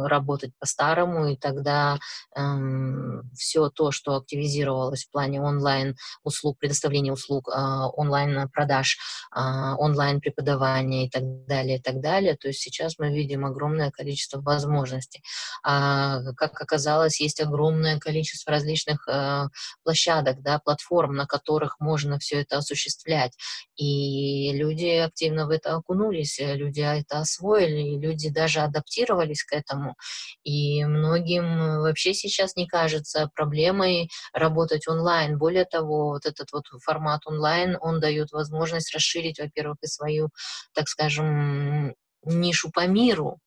работать 0.08 0.51
по-старому, 0.60 1.27
и 1.27 1.36
тогда 1.36 1.99
эм, 2.36 3.29
все 3.36 3.69
то, 3.69 3.91
что 3.91 4.15
активизировалось 4.15 5.05
в 5.05 5.12
плане 5.12 5.41
онлайн-услуг, 5.41 6.58
предоставления 6.60 7.13
услуг, 7.13 7.49
онлайн-продаж, 7.49 8.97
онлайн-преподавания 9.36 11.08
и 11.08 11.10
так 11.10 11.23
далее, 11.45 11.77
и 11.77 11.82
так 11.82 12.01
далее, 12.01 12.36
то 12.36 12.47
есть 12.47 12.62
сейчас 12.62 12.97
мы 12.99 13.13
видим 13.13 13.45
огромное 13.45 13.91
количество 13.91 14.41
возможностей. 14.41 15.23
А, 15.63 16.34
как 16.38 16.60
оказалось, 16.62 17.19
есть 17.19 17.41
огромное 17.41 17.99
количество 17.99 18.51
различных 18.51 19.08
э, 19.08 19.45
площадок, 19.84 20.41
да, 20.41 20.60
платформ, 20.60 21.15
на 21.15 21.25
которых 21.25 21.79
можно 21.79 22.19
все 22.19 22.41
это 22.41 22.58
осуществлять. 22.58 23.34
И 23.75 24.51
люди 24.53 24.88
активно 24.88 25.47
в 25.47 25.49
это 25.49 25.75
окунулись, 25.75 26.39
э, 26.39 26.55
люди 26.55 26.82
это 26.82 27.19
освоили, 27.19 27.97
люди 27.97 28.29
даже 28.29 28.62
адаптировались 28.62 29.43
к 29.43 29.53
этому. 29.60 29.95
И 30.43 30.84
многим 30.86 31.82
вообще 31.82 32.13
сейчас 32.13 32.56
не 32.56 32.67
кажется 32.67 33.30
проблемой 33.36 34.10
работать 34.34 34.88
онлайн. 34.88 35.38
Более 35.38 35.65
того, 35.65 36.10
вот 36.10 36.26
этот 36.26 36.52
вот 36.52 36.65
формат 36.84 37.22
онлайн, 37.26 37.78
он 37.82 38.00
дает 38.00 38.32
возможность 38.32 38.93
расширить, 38.93 39.39
во-первых, 39.39 39.78
и 39.82 39.88
свою, 39.88 40.30
так 40.74 40.88
скажем, 40.88 41.93
нишу 42.24 42.72
по 42.72 42.86
миру, 42.88 43.39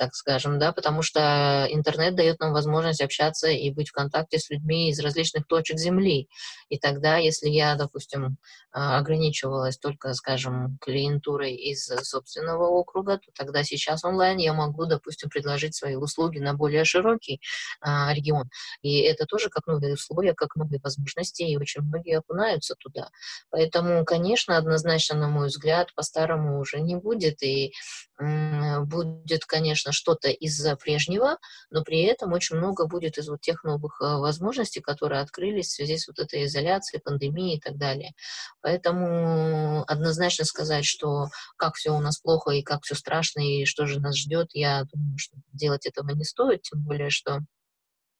так 0.00 0.14
скажем, 0.14 0.58
да, 0.58 0.72
потому 0.72 1.02
что 1.02 1.66
интернет 1.70 2.14
дает 2.14 2.40
нам 2.40 2.54
возможность 2.54 3.02
общаться 3.02 3.48
и 3.48 3.70
быть 3.70 3.90
в 3.90 3.92
контакте 3.92 4.38
с 4.38 4.48
людьми 4.48 4.88
из 4.88 4.98
различных 4.98 5.46
точек 5.46 5.76
Земли. 5.78 6.26
И 6.70 6.78
тогда, 6.78 7.18
если 7.18 7.50
я, 7.50 7.74
допустим, 7.74 8.38
а, 8.72 8.96
ограничивалась 8.96 9.76
только, 9.76 10.14
скажем, 10.14 10.78
клиентурой 10.80 11.54
из 11.54 11.84
собственного 11.84 12.68
округа, 12.68 13.18
то 13.18 13.30
тогда 13.34 13.62
сейчас 13.62 14.02
онлайн 14.02 14.38
я 14.38 14.54
могу, 14.54 14.86
допустим, 14.86 15.28
предложить 15.28 15.74
свои 15.74 15.96
услуги 15.96 16.38
на 16.38 16.54
более 16.54 16.86
широкий 16.86 17.42
а, 17.82 18.14
регион. 18.14 18.48
И 18.80 19.00
это 19.00 19.26
тоже 19.26 19.50
как 19.50 19.66
новые 19.66 19.92
условия, 19.92 20.32
как 20.32 20.56
новые 20.56 20.80
возможности, 20.82 21.42
и 21.42 21.58
очень 21.58 21.82
многие 21.82 22.16
окунаются 22.16 22.74
туда. 22.74 23.10
Поэтому, 23.50 24.06
конечно, 24.06 24.56
однозначно, 24.56 25.18
на 25.18 25.28
мой 25.28 25.48
взгляд, 25.48 25.94
по-старому 25.94 26.58
уже 26.58 26.80
не 26.80 26.96
будет, 26.96 27.42
и 27.42 27.74
будет, 28.20 29.44
конечно, 29.46 29.89
что-то 29.92 30.28
из 30.28 30.60
прежнего, 30.82 31.38
но 31.70 31.82
при 31.82 32.02
этом 32.02 32.32
очень 32.32 32.56
много 32.56 32.86
будет 32.86 33.18
из 33.18 33.28
вот 33.28 33.40
тех 33.40 33.64
новых 33.64 34.00
э, 34.00 34.04
возможностей, 34.04 34.80
которые 34.80 35.20
открылись 35.20 35.68
в 35.68 35.74
связи 35.74 35.98
с 35.98 36.08
вот 36.08 36.18
этой 36.18 36.46
изоляцией, 36.46 37.02
пандемией 37.02 37.58
и 37.58 37.60
так 37.60 37.76
далее. 37.76 38.12
Поэтому 38.60 39.84
однозначно 39.86 40.44
сказать, 40.44 40.84
что 40.84 41.28
как 41.56 41.74
все 41.76 41.90
у 41.90 42.00
нас 42.00 42.18
плохо 42.18 42.50
и 42.52 42.62
как 42.62 42.82
все 42.82 42.94
страшно 42.94 43.40
и 43.40 43.64
что 43.64 43.86
же 43.86 44.00
нас 44.00 44.16
ждет, 44.16 44.48
я 44.52 44.84
думаю, 44.92 45.18
что 45.18 45.36
делать 45.52 45.86
этого 45.86 46.10
не 46.10 46.24
стоит, 46.24 46.62
тем 46.62 46.82
более, 46.82 47.10
что 47.10 47.40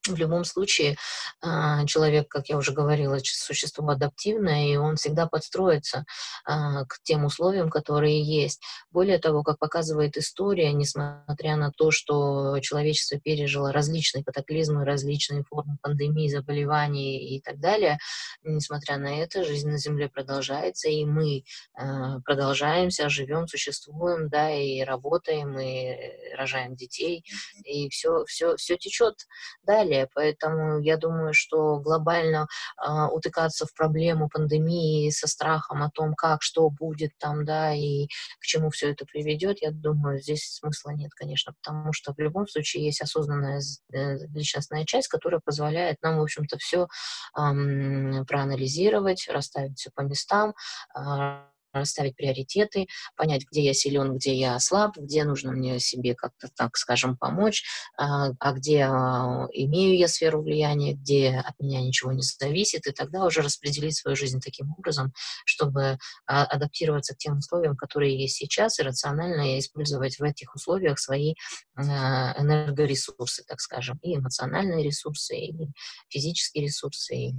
в 0.09 0.17
любом 0.17 0.45
случае 0.45 0.97
а, 1.43 1.85
человек, 1.87 2.29
как 2.29 2.49
я 2.49 2.57
уже 2.57 2.73
говорила, 2.73 3.19
существо 3.23 3.87
адаптивное, 3.89 4.69
и 4.69 4.77
он 4.77 4.97
всегда 4.97 5.27
подстроится 5.27 6.05
а, 6.45 6.85
к 6.87 7.01
тем 7.03 7.25
условиям, 7.25 7.69
которые 7.69 8.23
есть. 8.23 8.63
Более 8.91 9.19
того, 9.19 9.43
как 9.43 9.59
показывает 9.59 10.17
история, 10.17 10.73
несмотря 10.73 11.57
на 11.57 11.71
то, 11.71 11.91
что 11.91 12.59
человечество 12.61 13.19
пережило 13.19 13.73
различные 13.73 14.25
катаклизмы, 14.25 14.85
различные 14.85 15.45
формы 15.45 15.77
пандемии, 15.83 16.29
заболеваний 16.29 17.37
и 17.37 17.41
так 17.43 17.61
далее, 17.61 17.99
несмотря 18.43 18.97
на 18.97 19.21
это, 19.21 19.45
жизнь 19.45 19.69
на 19.69 19.79
Земле 19.79 20.09
продолжается, 20.09 20.89
и 20.89 21.05
мы 21.05 21.45
а, 21.75 22.21
продолжаемся, 22.21 23.11
живем, 23.11 23.47
существуем, 23.49 24.31
да, 24.31 24.51
и 24.51 24.81
работаем, 24.81 25.59
и 25.59 26.35
рожаем 26.37 26.75
детей, 26.75 27.23
и 27.65 27.91
все, 27.91 28.25
все, 28.25 28.57
все 28.57 28.77
течет 28.79 29.27
далее 29.63 29.90
далее. 29.91 30.09
Поэтому 30.15 30.81
я 30.81 30.97
думаю, 30.97 31.35
что 31.35 31.79
глобально 31.79 32.47
э, 32.79 32.91
утыкаться 33.13 33.67
в 33.67 33.75
проблему 33.75 34.29
пандемии 34.29 35.11
со 35.11 35.27
страхом 35.27 35.83
о 35.83 35.91
том, 35.91 36.15
как, 36.15 36.43
что 36.43 36.69
будет 36.71 37.13
там, 37.19 37.45
да, 37.45 37.75
и 37.75 38.07
к 38.41 38.45
чему 38.45 38.71
все 38.71 38.93
это 38.93 39.05
приведет, 39.05 39.63
я 39.63 39.71
думаю, 39.71 40.21
здесь 40.21 40.59
смысла 40.61 40.91
нет, 40.91 41.13
конечно, 41.15 41.53
потому 41.63 41.93
что 41.93 42.13
в 42.15 42.19
любом 42.19 42.47
случае 42.47 42.85
есть 42.85 43.03
осознанная 43.03 43.61
э, 43.93 44.17
личностная 44.35 44.85
часть, 44.85 45.09
которая 45.09 45.41
позволяет 45.45 45.99
нам, 46.03 46.19
в 46.19 46.23
общем-то, 46.23 46.59
все 46.59 46.85
э, 46.85 48.25
проанализировать, 48.27 49.29
расставить 49.29 49.79
все 49.79 49.91
по 49.95 50.03
местам, 50.03 50.55
э, 50.97 51.45
расставить 51.73 52.17
приоритеты, 52.17 52.87
понять, 53.17 53.45
где 53.51 53.63
я 53.63 53.75
силен, 53.75 54.17
где 54.17 54.35
я 54.35 54.59
слаб, 54.59 54.97
где 54.97 55.25
нужно 55.25 55.53
мне 55.53 55.79
себе 55.79 56.15
как-то, 56.15 56.49
так 56.55 56.77
скажем, 56.77 57.17
помочь, 57.17 57.65
а, 57.97 58.31
а 58.39 58.53
где 58.53 58.83
а, 58.85 59.47
имею 59.53 59.97
я 59.97 60.09
сферу 60.09 60.43
влияния, 60.43 60.95
где 60.95 61.43
от 61.45 61.59
меня 61.61 61.81
ничего 61.81 62.13
не 62.13 62.23
зависит, 62.23 62.87
и 62.87 62.93
тогда 62.93 63.25
уже 63.25 63.43
распределить 63.43 63.97
свою 63.97 64.17
жизнь 64.17 64.41
таким 64.41 64.73
образом, 64.77 65.13
чтобы 65.45 65.99
а, 66.27 66.45
адаптироваться 66.45 67.15
к 67.15 67.19
тем 67.19 67.39
условиям, 67.39 67.77
которые 67.77 68.21
есть 68.21 68.37
сейчас, 68.37 68.79
и 68.79 68.83
рационально 68.83 69.59
использовать 69.59 70.19
в 70.19 70.23
этих 70.23 70.55
условиях 70.55 70.99
свои 70.99 71.35
энергоресурсы, 71.77 73.45
так 73.47 73.61
скажем, 73.61 73.99
и 74.03 74.17
эмоциональные 74.17 74.85
ресурсы, 74.85 75.37
и 75.37 75.69
физические 76.09 76.65
ресурсы, 76.65 77.15
и 77.15 77.35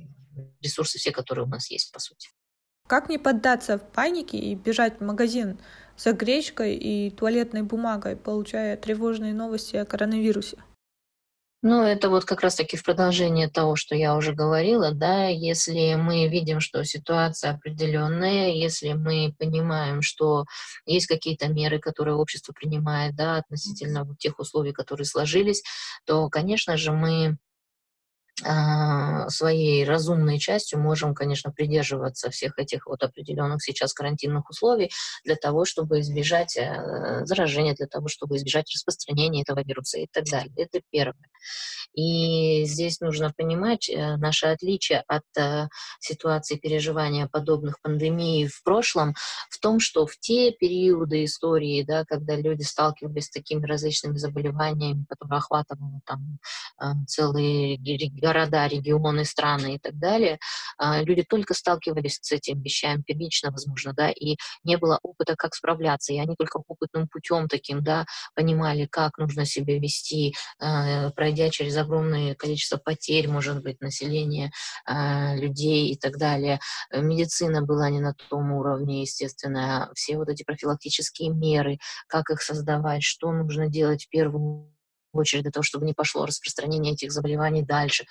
ресурсы 0.62 0.98
все, 0.98 1.12
которые 1.12 1.46
у 1.46 1.50
нас 1.50 1.70
есть, 1.70 1.92
по 1.92 2.00
сути. 2.00 2.30
Как 2.92 3.08
не 3.08 3.18
поддаться 3.18 3.78
в 3.78 3.84
панике 3.84 4.38
и 4.38 4.54
бежать 4.54 5.00
в 5.00 5.02
магазин 5.02 5.58
за 5.96 6.12
гречкой 6.12 6.76
и 6.76 7.10
туалетной 7.10 7.62
бумагой, 7.62 8.18
получая 8.18 8.76
тревожные 8.76 9.34
новости 9.34 9.78
о 9.78 9.86
коронавирусе? 9.86 10.58
Ну, 11.62 11.84
это 11.84 12.10
вот 12.10 12.26
как 12.26 12.42
раз-таки 12.42 12.76
в 12.76 12.84
продолжение 12.84 13.48
того, 13.48 13.78
что 13.78 13.96
я 13.96 14.14
уже 14.18 14.34
говорила, 14.34 14.92
да, 14.92 15.28
если 15.28 15.94
мы 15.94 16.28
видим, 16.28 16.60
что 16.60 16.84
ситуация 16.84 17.52
определенная, 17.52 18.50
если 18.50 18.92
мы 18.92 19.34
понимаем, 19.40 20.02
что 20.02 20.44
есть 20.86 21.08
какие-то 21.08 21.48
меры, 21.48 21.80
которые 21.80 22.16
общество 22.16 22.52
принимает, 22.52 23.16
да, 23.16 23.38
относительно 23.38 24.04
вот 24.04 24.18
тех 24.18 24.38
условий, 24.38 24.74
которые 24.74 25.06
сложились, 25.06 25.64
то, 26.06 26.28
конечно 26.28 26.76
же, 26.76 26.92
мы 26.92 27.38
своей 29.30 29.86
разумной 29.86 30.40
частью 30.40 30.80
можем, 30.80 31.14
конечно, 31.14 31.52
придерживаться 31.52 32.30
всех 32.30 32.58
этих 32.60 32.88
вот 32.88 33.04
определенных 33.04 33.64
сейчас 33.64 33.94
карантинных 33.94 34.50
условий 34.50 34.92
для 35.24 35.36
того, 35.36 35.66
чтобы 35.66 36.00
избежать 36.00 36.58
э, 36.58 37.26
заражения, 37.26 37.74
для 37.76 37.88
того, 37.88 38.08
чтобы 38.08 38.38
избежать 38.38 38.72
распространения 38.74 39.42
этого 39.42 39.64
вируса 39.64 40.00
и 40.00 40.08
так 40.12 40.26
далее. 40.26 40.54
Это 40.58 40.82
первое. 40.90 41.16
И 41.94 42.64
здесь 42.66 43.02
нужно 43.02 43.34
понимать 43.36 43.90
э, 43.90 44.18
наше 44.18 44.48
отличие 44.48 45.04
от 45.08 45.24
э, 45.38 45.68
ситуации 46.00 46.56
переживания 46.56 47.28
подобных 47.28 47.82
пандемий 47.82 48.48
в 48.48 48.64
прошлом 48.64 49.14
в 49.50 49.60
том, 49.60 49.80
что 49.80 50.06
в 50.06 50.18
те 50.18 50.52
периоды 50.52 51.26
истории, 51.26 51.84
да, 51.84 52.06
когда 52.06 52.36
люди 52.36 52.64
сталкивались 52.64 53.26
с 53.26 53.32
такими 53.32 53.66
различными 53.66 54.18
заболеваниями, 54.18 55.06
которые 55.10 55.38
охватывали 55.38 56.02
там 56.06 56.40
целые 57.08 57.78
города, 58.32 58.68
регионы, 58.68 59.26
страны 59.26 59.76
и 59.76 59.80
так 59.80 59.98
далее, 60.00 60.40
а, 60.78 61.02
люди 61.04 61.24
только 61.24 61.54
сталкивались 61.54 62.20
с 62.22 62.32
этим 62.32 62.62
вещами 62.62 63.04
первично, 63.06 63.52
возможно, 63.52 63.94
да, 63.94 64.10
и 64.10 64.38
не 64.64 64.78
было 64.78 65.00
опыта, 65.04 65.36
как 65.36 65.54
справляться, 65.54 66.14
и 66.14 66.20
они 66.20 66.36
только 66.38 66.62
опытным 66.68 67.08
путем 67.10 67.48
таким, 67.50 67.84
да, 67.84 68.06
понимали, 68.36 68.86
как 68.86 69.18
нужно 69.18 69.46
себя 69.46 69.78
вести, 69.80 70.34
а, 70.60 71.12
пройдя 71.12 71.50
через 71.50 71.76
огромное 71.76 72.36
количество 72.36 72.78
потерь, 72.78 73.28
может 73.28 73.62
быть, 73.64 73.82
населения, 73.82 74.52
а, 74.86 75.36
людей 75.36 75.92
и 75.92 75.98
так 75.98 76.18
далее. 76.18 76.60
Медицина 76.94 77.62
была 77.62 77.90
не 77.90 78.00
на 78.00 78.14
том 78.30 78.54
уровне, 78.54 79.02
естественно, 79.02 79.92
все 79.94 80.18
вот 80.18 80.30
эти 80.30 80.44
профилактические 80.44 81.30
меры, 81.32 81.80
как 82.08 82.30
их 82.30 82.42
создавать, 82.42 83.04
что 83.04 83.32
нужно 83.32 83.68
делать 83.68 84.06
в 84.06 84.10
первую 84.10 84.72
очередь 85.20 85.44
для 85.44 85.52
того, 85.52 85.64
чтобы 85.64 85.86
не 85.86 85.94
пошло 85.94 86.26
распространение 86.26 86.94
этих 86.94 87.12
заболеваний 87.12 87.64
дальше. 87.64 88.06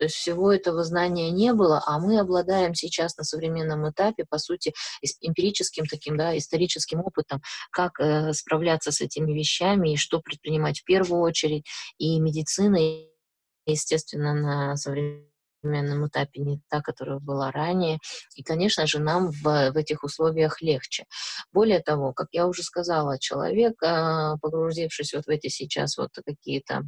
То 0.00 0.04
есть 0.06 0.16
всего 0.16 0.50
этого 0.50 0.82
знания 0.82 1.30
не 1.30 1.52
было, 1.52 1.82
а 1.86 1.98
мы 1.98 2.18
обладаем 2.18 2.74
сейчас 2.74 3.18
на 3.18 3.24
современном 3.24 3.88
этапе, 3.90 4.24
по 4.24 4.38
сути, 4.38 4.72
эмпирическим 5.20 5.84
таким, 5.84 6.16
да, 6.16 6.36
историческим 6.38 7.00
опытом, 7.00 7.42
как 7.70 8.00
э, 8.00 8.32
справляться 8.32 8.92
с 8.92 9.02
этими 9.02 9.30
вещами 9.32 9.92
и 9.92 9.96
что 9.98 10.22
предпринимать 10.22 10.80
в 10.80 10.84
первую 10.84 11.20
очередь. 11.20 11.66
И 11.98 12.18
медицина, 12.18 12.78
естественно, 13.66 14.32
на 14.32 14.76
современном 14.76 15.29
современном 15.60 16.06
этапе 16.06 16.40
не 16.40 16.60
та, 16.68 16.80
которая 16.80 17.18
была 17.18 17.50
ранее. 17.50 17.98
И, 18.34 18.42
конечно 18.42 18.86
же, 18.86 18.98
нам 18.98 19.30
в, 19.30 19.42
в 19.42 19.76
этих 19.76 20.04
условиях 20.04 20.62
легче. 20.62 21.04
Более 21.52 21.80
того, 21.80 22.12
как 22.12 22.28
я 22.32 22.46
уже 22.46 22.62
сказала, 22.62 23.18
человек, 23.18 23.82
а, 23.82 24.36
погрузившись 24.38 25.14
вот 25.14 25.26
в 25.26 25.28
эти 25.28 25.48
сейчас 25.48 25.96
вот 25.96 26.10
какие-то 26.24 26.82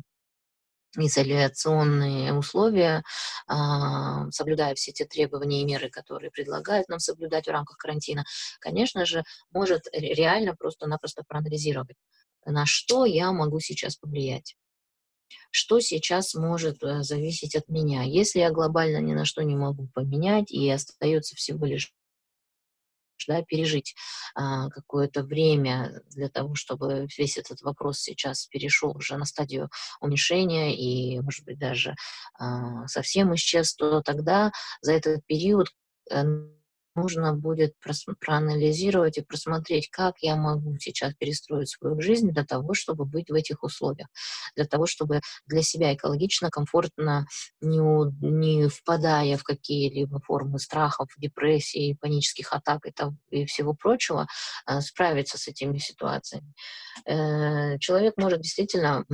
изоляционные 0.96 2.34
условия, 2.34 3.02
а, 3.46 4.30
соблюдая 4.30 4.74
все 4.74 4.92
те 4.92 5.06
требования 5.06 5.62
и 5.62 5.64
меры, 5.64 5.88
которые 5.88 6.30
предлагают 6.30 6.88
нам 6.88 6.98
соблюдать 6.98 7.46
в 7.46 7.50
рамках 7.50 7.78
карантина, 7.78 8.24
конечно 8.60 9.06
же, 9.06 9.22
может 9.52 9.86
реально 9.92 10.54
просто-напросто 10.54 11.22
проанализировать, 11.26 11.96
на 12.44 12.66
что 12.66 13.06
я 13.06 13.32
могу 13.32 13.58
сейчас 13.60 13.96
повлиять 13.96 14.54
что 15.50 15.80
сейчас 15.80 16.34
может 16.34 16.82
э, 16.82 17.02
зависеть 17.02 17.56
от 17.56 17.68
меня. 17.68 18.02
Если 18.02 18.40
я 18.40 18.50
глобально 18.50 18.98
ни 18.98 19.12
на 19.12 19.24
что 19.24 19.42
не 19.42 19.56
могу 19.56 19.88
поменять 19.94 20.50
и 20.50 20.68
остается 20.70 21.36
всего 21.36 21.66
лишь 21.66 21.92
да, 23.26 23.42
пережить 23.42 23.94
а, 24.34 24.68
какое-то 24.70 25.22
время 25.22 26.02
для 26.10 26.28
того, 26.28 26.54
чтобы 26.54 27.06
весь 27.16 27.36
этот 27.36 27.62
вопрос 27.62 28.00
сейчас 28.00 28.46
перешел 28.46 28.96
уже 28.96 29.16
на 29.16 29.24
стадию 29.24 29.70
уменьшения 30.00 30.76
и, 30.76 31.20
может 31.20 31.44
быть, 31.44 31.58
даже 31.58 31.94
а, 32.38 32.86
совсем 32.86 33.34
исчез, 33.34 33.74
то 33.74 34.02
тогда 34.02 34.52
за 34.80 34.92
этот 34.92 35.24
период 35.26 35.68
э, 36.10 36.24
нужно 36.94 37.34
будет 37.34 37.74
проанализировать 38.20 39.18
и 39.18 39.22
просмотреть, 39.22 39.88
как 39.90 40.16
я 40.20 40.36
могу 40.36 40.76
сейчас 40.78 41.14
перестроить 41.14 41.70
свою 41.70 42.00
жизнь 42.00 42.30
для 42.30 42.44
того, 42.44 42.74
чтобы 42.74 43.04
быть 43.04 43.30
в 43.30 43.34
этих 43.34 43.62
условиях, 43.62 44.08
для 44.56 44.66
того, 44.66 44.86
чтобы 44.86 45.20
для 45.46 45.62
себя 45.62 45.94
экологично, 45.94 46.50
комфортно, 46.50 47.26
не, 47.60 47.78
не 48.26 48.68
впадая 48.68 49.36
в 49.36 49.42
какие-либо 49.42 50.20
формы 50.20 50.58
страхов, 50.58 51.08
депрессии, 51.16 51.96
панических 52.00 52.52
атак 52.52 52.86
и, 52.86 52.92
того, 52.92 53.14
и 53.30 53.44
всего 53.46 53.74
прочего, 53.74 54.26
а, 54.66 54.80
справиться 54.80 55.38
с 55.38 55.48
этими 55.48 55.78
ситуациями. 55.78 56.52
Э, 57.06 57.78
человек 57.78 58.14
может 58.16 58.40
действительно 58.40 59.04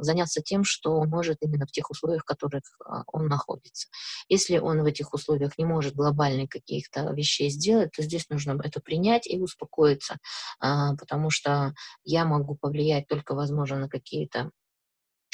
заняться 0.00 0.42
тем, 0.42 0.64
что 0.64 1.04
может 1.04 1.38
именно 1.40 1.66
в 1.66 1.70
тех 1.70 1.90
условиях, 1.90 2.22
в 2.22 2.26
которых 2.26 2.62
а, 2.84 3.02
он 3.06 3.26
находится. 3.26 3.88
Если 4.28 4.58
он 4.58 4.82
в 4.82 4.86
этих 4.86 5.12
условиях 5.12 5.58
не 5.58 5.64
может 5.64 5.94
глобальные 5.94 6.48
какие 6.48 6.75
каких-то 6.76 7.12
вещей 7.12 7.50
сделать, 7.50 7.92
то 7.92 8.02
здесь 8.02 8.28
нужно 8.28 8.60
это 8.62 8.80
принять 8.80 9.26
и 9.26 9.40
успокоиться, 9.40 10.18
а, 10.60 10.94
потому 10.96 11.30
что 11.30 11.74
я 12.04 12.24
могу 12.24 12.54
повлиять 12.54 13.06
только, 13.08 13.34
возможно, 13.34 13.78
на 13.78 13.88
какие-то 13.88 14.50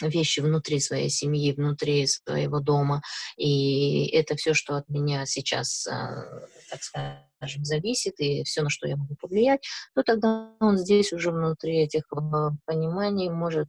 вещи 0.01 0.41
внутри 0.41 0.81
своей 0.81 1.11
семьи, 1.11 1.53
внутри 1.53 2.07
своего 2.07 2.61
дома. 2.61 3.03
И 3.37 4.07
это 4.09 4.37
все, 4.37 4.55
что 4.55 4.77
от 4.77 4.89
меня 4.89 5.27
сейчас, 5.27 5.87
а, 5.87 6.47
так 6.71 6.83
скажем, 6.83 7.65
зависит, 7.65 8.15
и 8.19 8.45
все, 8.45 8.63
на 8.63 8.71
что 8.71 8.89
я 8.89 8.97
могу 8.97 9.15
повлиять, 9.21 9.61
то 9.95 10.03
тогда 10.03 10.51
он 10.61 10.79
здесь 10.79 11.13
уже 11.13 11.31
внутри 11.31 11.79
этих 11.79 12.05
а, 12.13 12.51
пониманий 12.65 13.29
может 13.31 13.69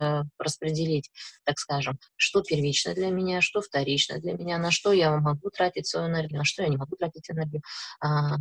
Э, 0.00 0.22
распределить, 0.38 1.10
так 1.44 1.58
скажем, 1.58 1.98
что 2.16 2.42
первично 2.42 2.94
для 2.94 3.10
меня, 3.10 3.42
что 3.42 3.60
вторично 3.60 4.18
для 4.18 4.32
меня, 4.32 4.56
на 4.56 4.70
что 4.70 4.92
я 4.92 5.14
могу 5.18 5.50
тратить 5.50 5.86
свою 5.86 6.08
энергию, 6.08 6.38
на 6.38 6.44
что 6.44 6.62
я 6.62 6.70
не 6.70 6.78
могу 6.78 6.96
тратить 6.96 7.28
энергию, 7.30 7.60
а, 8.00 8.36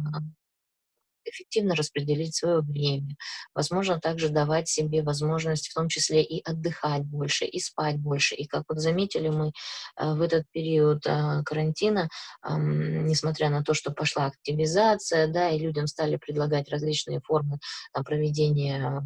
эффективно 1.26 1.76
распределить 1.76 2.36
свое 2.36 2.62
время. 2.62 3.16
Возможно, 3.54 4.00
также 4.00 4.30
давать 4.30 4.68
себе 4.68 5.04
возможность 5.04 5.70
в 5.70 5.74
том 5.74 5.90
числе 5.90 6.24
и 6.24 6.42
отдыхать 6.44 7.04
больше, 7.04 7.46
и 7.46 7.60
спать 7.60 7.98
больше. 7.98 8.36
И 8.36 8.46
как 8.46 8.64
вот 8.70 8.80
заметили 8.80 9.30
мы 9.30 9.52
э, 9.98 10.14
в 10.14 10.22
этот 10.22 10.46
период 10.52 11.06
э, 11.06 11.44
карантина, 11.44 12.10
несмотря 12.48 13.50
на 13.50 13.64
то, 13.64 13.74
что 13.74 13.92
пошла 13.92 14.26
активизация, 14.26 15.28
да, 15.28 15.50
и 15.50 15.60
людям 15.60 15.88
стали 15.88 16.18
предлагать 16.18 16.70
различные 16.70 17.22
формы 17.22 17.60
проведения 18.06 19.04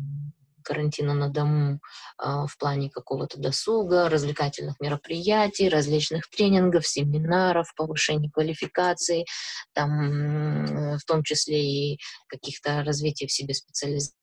карантина 0.64 1.14
на 1.14 1.30
дому 1.30 1.80
а, 2.18 2.48
в 2.48 2.58
плане 2.58 2.90
какого-то 2.90 3.40
досуга, 3.40 4.10
развлекательных 4.10 4.80
мероприятий, 4.80 5.70
различных 5.70 6.30
тренингов, 6.30 6.88
семинаров, 6.88 7.74
повышения 7.76 8.30
квалификации, 8.32 9.26
там, 9.74 10.98
в 10.98 11.06
том 11.06 11.24
числе 11.24 11.94
и 11.94 12.00
каких-то 12.28 12.84
развития 12.84 13.28
в 13.28 13.32
себе 13.32 13.54
специализаций 13.54 14.23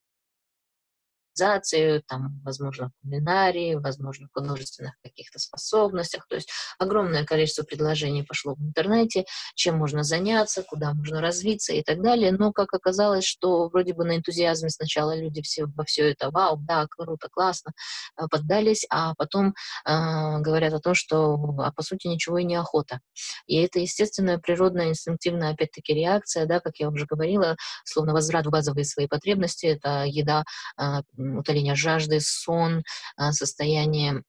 организации, 1.30 2.02
там, 2.06 2.40
возможно, 2.44 2.90
кулинарии, 3.02 3.74
возможно, 3.74 4.28
в 4.28 4.38
художественных 4.38 4.94
каких-то 5.02 5.38
способностях. 5.38 6.26
То 6.28 6.36
есть 6.36 6.50
огромное 6.78 7.24
количество 7.24 7.62
предложений 7.62 8.24
пошло 8.24 8.54
в 8.54 8.60
интернете, 8.60 9.24
чем 9.54 9.76
можно 9.76 10.02
заняться, 10.02 10.62
куда 10.62 10.92
можно 10.92 11.20
развиться 11.20 11.72
и 11.72 11.82
так 11.82 12.02
далее. 12.02 12.32
Но, 12.32 12.52
как 12.52 12.72
оказалось, 12.72 13.24
что 13.24 13.68
вроде 13.68 13.94
бы 13.94 14.04
на 14.04 14.16
энтузиазме 14.16 14.70
сначала 14.70 15.16
люди 15.16 15.42
все, 15.42 15.66
во 15.66 15.84
все 15.84 16.10
это, 16.10 16.30
вау, 16.30 16.58
да, 16.58 16.86
круто, 16.88 17.28
классно, 17.30 17.72
э, 18.16 18.26
поддались, 18.30 18.86
а 18.90 19.14
потом 19.14 19.54
э, 19.86 20.38
говорят 20.40 20.74
о 20.74 20.80
том, 20.80 20.94
что, 20.94 21.34
а 21.58 21.72
по 21.72 21.82
сути, 21.82 22.06
ничего 22.08 22.38
и 22.38 22.44
не 22.44 22.56
охота. 22.56 23.00
И 23.46 23.56
это 23.56 23.78
естественная, 23.80 24.38
природная, 24.38 24.88
инстинктивная, 24.88 25.52
опять-таки, 25.52 25.94
реакция, 25.94 26.46
да, 26.46 26.60
как 26.60 26.78
я 26.78 26.88
уже 26.88 27.06
говорила, 27.06 27.56
словно 27.84 28.12
возврат 28.12 28.46
в 28.46 28.50
базовые 28.50 28.84
свои 28.84 29.06
потребности, 29.06 29.66
это 29.66 30.04
еда, 30.04 30.44
э, 30.78 31.02
утоление 31.20 31.74
жажды, 31.74 32.20
сон, 32.20 32.82
а, 33.16 33.32
состояние 33.32 34.22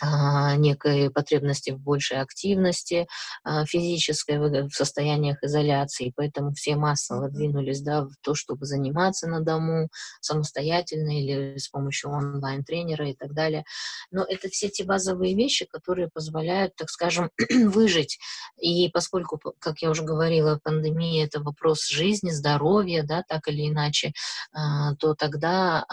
некой 0.00 1.10
потребности 1.10 1.70
в 1.70 1.78
большей 1.78 2.20
активности 2.20 3.06
а, 3.44 3.64
физической 3.66 4.38
в 4.38 4.70
состояниях 4.70 5.42
изоляции, 5.42 6.12
поэтому 6.16 6.52
все 6.54 6.76
массово 6.76 7.28
двинулись 7.28 7.82
да, 7.82 8.02
в 8.02 8.12
то, 8.20 8.34
чтобы 8.34 8.66
заниматься 8.66 9.28
на 9.28 9.40
дому 9.40 9.88
самостоятельно 10.20 11.20
или 11.20 11.58
с 11.58 11.68
помощью 11.68 12.10
онлайн-тренера 12.10 13.10
и 13.10 13.14
так 13.14 13.32
далее. 13.32 13.64
Но 14.10 14.24
это 14.24 14.48
все 14.48 14.68
те 14.68 14.84
базовые 14.84 15.34
вещи, 15.34 15.66
которые 15.66 16.08
позволяют, 16.08 16.74
так 16.74 16.90
скажем, 16.90 17.30
выжить. 17.50 18.18
И 18.60 18.88
поскольку, 18.90 19.40
как 19.58 19.82
я 19.82 19.90
уже 19.90 20.02
говорила, 20.02 20.58
пандемия— 20.62 21.26
это 21.26 21.40
вопрос 21.40 21.86
жизни, 21.88 22.30
здоровья, 22.30 23.02
да, 23.02 23.22
так 23.28 23.48
или 23.48 23.68
иначе, 23.68 24.12
то 24.52 25.14
тогда, 25.14 25.84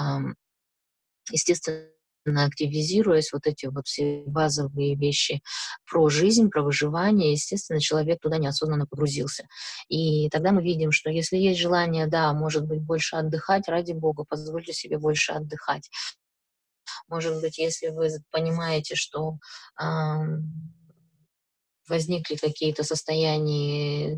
естественно, 1.31 1.85
активизируясь, 2.25 3.31
вот 3.33 3.47
эти 3.47 3.65
вот 3.67 3.87
все 3.87 4.23
базовые 4.25 4.95
вещи 4.95 5.41
про 5.89 6.09
жизнь, 6.09 6.49
про 6.49 6.61
выживание, 6.61 7.31
естественно, 7.31 7.79
человек 7.79 8.19
туда 8.21 8.37
неосознанно 8.37 8.85
погрузился. 8.85 9.47
И 9.87 10.29
тогда 10.29 10.51
мы 10.51 10.61
видим, 10.61 10.91
что 10.91 11.09
если 11.09 11.37
есть 11.37 11.59
желание, 11.59 12.07
да, 12.07 12.33
может 12.33 12.65
быть, 12.65 12.81
больше 12.81 13.15
отдыхать, 13.15 13.67
ради 13.67 13.93
бога, 13.93 14.25
позвольте 14.27 14.73
себе 14.73 14.97
больше 14.97 15.31
отдыхать. 15.31 15.89
Может 17.07 17.41
быть, 17.41 17.57
если 17.57 17.87
вы 17.87 18.09
понимаете, 18.31 18.95
что 18.95 19.37
э, 19.81 19.85
возникли 21.87 22.35
какие-то 22.35 22.83
состояния 22.83 24.17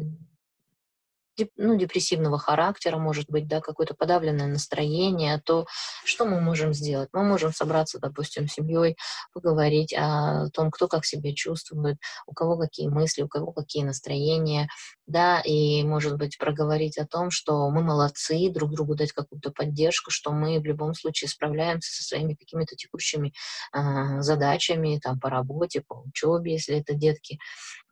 ну, 1.58 1.77
депрессивного 1.77 2.38
характера, 2.38 2.97
может 2.97 3.30
быть, 3.30 3.47
да, 3.47 3.62
какое-то 3.62 3.93
подавленное 3.93 4.47
настроение, 4.47 5.41
то 5.43 5.65
что 6.04 6.25
мы 6.25 6.41
можем 6.41 6.73
сделать? 6.73 7.10
Мы 7.13 7.23
можем 7.23 7.54
собраться, 7.54 7.99
допустим, 7.99 8.47
с 8.47 8.54
семьей, 8.54 8.95
поговорить 9.34 9.93
о 9.97 10.49
том, 10.54 10.71
кто 10.71 10.88
как 10.88 11.06
себя 11.06 11.34
чувствует, 11.34 11.97
у 12.27 12.34
кого 12.34 12.58
какие 12.58 12.88
мысли, 12.88 13.23
у 13.23 13.27
кого 13.27 13.51
какие 13.51 13.84
настроения, 13.84 14.67
да, 15.12 15.41
и, 15.41 15.84
может 15.84 16.17
быть, 16.17 16.38
проговорить 16.38 16.97
о 16.97 17.06
том, 17.06 17.32
что 17.32 17.69
мы 17.69 17.84
молодцы, 17.84 18.50
друг 18.50 18.71
другу 18.71 18.95
дать 18.95 19.12
какую-то 19.12 19.52
поддержку, 19.52 20.10
что 20.10 20.32
мы 20.32 20.60
в 20.60 20.65
любом 20.65 20.93
случае 20.93 21.30
справляемся 21.30 21.93
со 21.93 22.04
своими 22.04 22.34
какими-то 22.34 22.76
текущими 22.76 23.34
э, 23.74 24.21
задачами, 24.21 25.00
там, 25.02 25.19
по 25.19 25.30
работе, 25.30 25.84
по 25.86 25.95
учебе, 25.95 26.54
если 26.54 26.78
это 26.78 26.93
детки, 26.93 27.39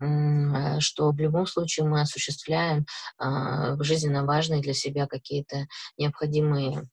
э, 0.01 0.79
что 0.79 1.11
в 1.11 1.19
любом 1.19 1.45
случае 1.45 1.85
мы 1.85 2.01
осуществляем 2.01 2.85
э, 3.19 3.75
жизненно 3.81 4.25
важные 4.25 4.61
для 4.61 4.73
себя 4.73 5.05
какие-то 5.05 5.67
необходимые 5.97 6.87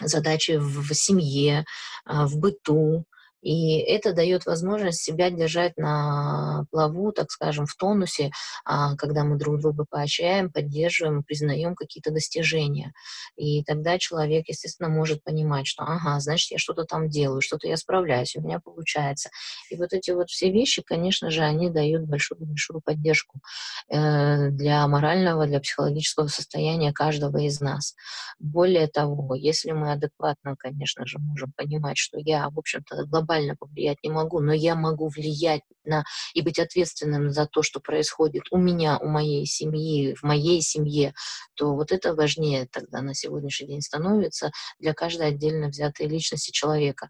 задачи 0.00 0.52
в, 0.52 0.88
в 0.88 0.94
семье, 0.94 1.64
в 2.06 2.38
быту, 2.38 3.04
и 3.42 3.78
это 3.78 4.12
дает 4.12 4.46
возможность 4.46 5.02
себя 5.02 5.30
держать 5.30 5.76
на 5.76 6.64
плаву, 6.70 7.12
так 7.12 7.30
скажем, 7.30 7.66
в 7.66 7.74
тонусе, 7.74 8.30
а, 8.64 8.94
когда 8.96 9.24
мы 9.24 9.36
друг 9.36 9.60
друга 9.60 9.84
поощряем, 9.88 10.50
поддерживаем, 10.50 11.24
признаем 11.24 11.74
какие-то 11.74 12.12
достижения. 12.12 12.92
И 13.36 13.64
тогда 13.64 13.98
человек, 13.98 14.44
естественно, 14.48 14.88
может 14.88 15.24
понимать, 15.24 15.66
что, 15.66 15.82
ага, 15.82 16.20
значит, 16.20 16.52
я 16.52 16.58
что-то 16.58 16.84
там 16.84 17.08
делаю, 17.08 17.40
что-то 17.40 17.66
я 17.66 17.76
справляюсь, 17.76 18.36
у 18.36 18.40
меня 18.40 18.60
получается. 18.60 19.30
И 19.70 19.76
вот 19.76 19.92
эти 19.92 20.12
вот 20.12 20.30
все 20.30 20.52
вещи, 20.52 20.82
конечно 20.82 21.30
же, 21.30 21.42
они 21.42 21.68
дают 21.68 22.02
большую-большую 22.02 22.80
поддержку 22.80 23.40
э, 23.88 24.50
для 24.50 24.86
морального, 24.86 25.46
для 25.46 25.58
психологического 25.58 26.28
состояния 26.28 26.92
каждого 26.92 27.38
из 27.38 27.60
нас. 27.60 27.96
Более 28.38 28.86
того, 28.86 29.34
если 29.34 29.72
мы 29.72 29.92
адекватно, 29.92 30.54
конечно 30.56 31.06
же, 31.06 31.18
можем 31.18 31.52
понимать, 31.56 31.98
что 31.98 32.18
я, 32.18 32.48
в 32.48 32.58
общем-то, 32.58 33.04
глобально 33.06 33.31
глобально 33.32 33.56
повлиять 33.56 33.98
не 34.02 34.10
могу, 34.10 34.40
но 34.40 34.52
я 34.52 34.74
могу 34.74 35.08
влиять 35.08 35.62
на 35.84 36.04
и 36.34 36.42
быть 36.42 36.58
ответственным 36.58 37.30
за 37.30 37.46
то, 37.46 37.62
что 37.62 37.80
происходит 37.80 38.44
у 38.50 38.58
меня, 38.58 38.98
у 38.98 39.08
моей 39.08 39.46
семьи, 39.46 40.14
в 40.14 40.22
моей 40.22 40.60
семье, 40.60 41.14
то 41.54 41.74
вот 41.74 41.92
это 41.92 42.14
важнее 42.14 42.68
тогда 42.70 43.00
на 43.00 43.14
сегодняшний 43.14 43.68
день 43.68 43.80
становится 43.80 44.50
для 44.78 44.94
каждой 44.94 45.28
отдельно 45.28 45.68
взятой 45.68 46.06
личности 46.06 46.50
человека. 46.50 47.08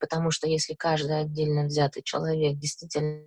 Потому 0.00 0.30
что 0.30 0.48
если 0.48 0.74
каждый 0.74 1.20
отдельно 1.20 1.66
взятый 1.66 2.02
человек 2.02 2.58
действительно 2.58 3.24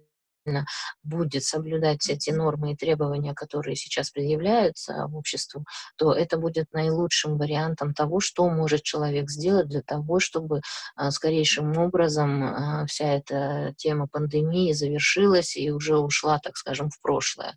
будет 1.04 1.44
соблюдать 1.44 2.02
все 2.02 2.16
те 2.16 2.34
нормы 2.34 2.74
и 2.74 2.76
требования, 2.76 3.34
которые 3.34 3.76
сейчас 3.76 4.12
предъявляются 4.12 5.06
обществу, 5.14 5.66
то 5.98 6.14
это 6.14 6.38
будет 6.38 6.72
наилучшим 6.74 7.38
вариантом 7.38 7.94
того, 7.94 8.20
что 8.20 8.50
может 8.50 8.84
человек 8.84 9.30
сделать 9.30 9.68
для 9.68 9.82
того, 9.82 10.20
чтобы 10.20 10.62
а, 10.96 11.12
скорейшим 11.12 11.78
образом 11.78 12.44
а, 12.44 12.86
вся 12.88 13.06
эта 13.06 13.74
тема 13.78 14.08
пандемии 14.08 14.74
завершилась 14.74 15.56
и 15.56 15.72
уже 15.72 15.98
ушла, 15.98 16.40
так 16.40 16.58
скажем, 16.58 16.90
в 16.90 17.00
прошлое. 17.02 17.56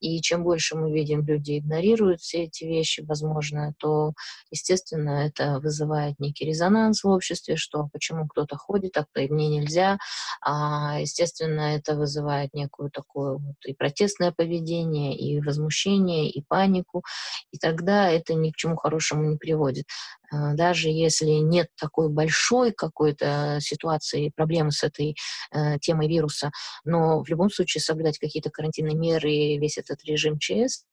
И 0.00 0.20
чем 0.20 0.42
больше 0.42 0.76
мы 0.76 0.92
видим, 0.92 1.24
люди 1.24 1.58
игнорируют 1.58 2.20
все 2.20 2.44
эти 2.44 2.64
вещи, 2.64 3.00
возможно, 3.00 3.74
то, 3.78 4.12
естественно, 4.50 5.26
это 5.26 5.58
вызывает 5.60 6.18
некий 6.18 6.44
резонанс 6.44 7.02
в 7.02 7.08
обществе, 7.08 7.56
что 7.56 7.88
почему 7.92 8.26
кто-то 8.28 8.56
ходит, 8.56 8.96
а 8.96 9.04
кто 9.04 9.20
и 9.20 9.28
мне 9.28 9.48
нельзя. 9.48 9.98
А, 10.40 11.00
естественно, 11.00 11.76
это 11.76 11.94
вызывает 11.96 12.25
вызывает 12.26 12.54
некую 12.54 12.90
такое 12.90 13.34
вот 13.34 13.56
и 13.64 13.74
протестное 13.74 14.32
поведение, 14.32 15.16
и 15.16 15.40
возмущение, 15.40 16.30
и 16.30 16.42
панику, 16.42 17.04
и 17.52 17.58
тогда 17.58 18.10
это 18.10 18.34
ни 18.34 18.50
к 18.50 18.56
чему 18.56 18.76
хорошему 18.76 19.24
не 19.30 19.36
приводит. 19.36 19.86
А, 20.30 20.54
даже 20.54 20.88
если 20.88 21.30
нет 21.30 21.68
такой 21.78 22.08
большой 22.08 22.72
какой-то 22.72 23.58
ситуации, 23.60 24.32
проблемы 24.34 24.72
с 24.72 24.82
этой 24.82 25.16
э, 25.52 25.78
темой 25.80 26.08
вируса, 26.08 26.50
но 26.84 27.22
в 27.22 27.28
любом 27.28 27.50
случае 27.50 27.80
соблюдать 27.80 28.18
какие-то 28.18 28.50
карантинные 28.50 28.96
меры 28.96 29.30
и 29.30 29.58
весь 29.58 29.78
этот 29.78 30.04
режим 30.04 30.38
ЧС 30.38 30.84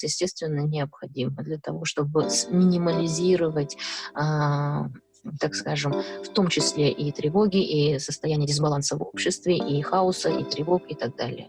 естественно, 0.00 0.60
необходимо 0.60 1.42
для 1.42 1.58
того, 1.58 1.84
чтобы 1.84 2.28
минимализировать 2.50 3.76
а, 4.14 4.86
так 5.40 5.54
скажем, 5.54 5.92
в 6.24 6.28
том 6.28 6.48
числе 6.48 6.90
и 6.90 7.12
тревоги, 7.12 7.62
и 7.62 7.98
состояние 7.98 8.46
дисбаланса 8.46 8.96
в 8.96 9.02
обществе, 9.02 9.56
и 9.56 9.80
хаоса, 9.82 10.30
и 10.30 10.44
тревог, 10.44 10.82
и 10.88 10.94
так 10.94 11.16
далее. 11.16 11.48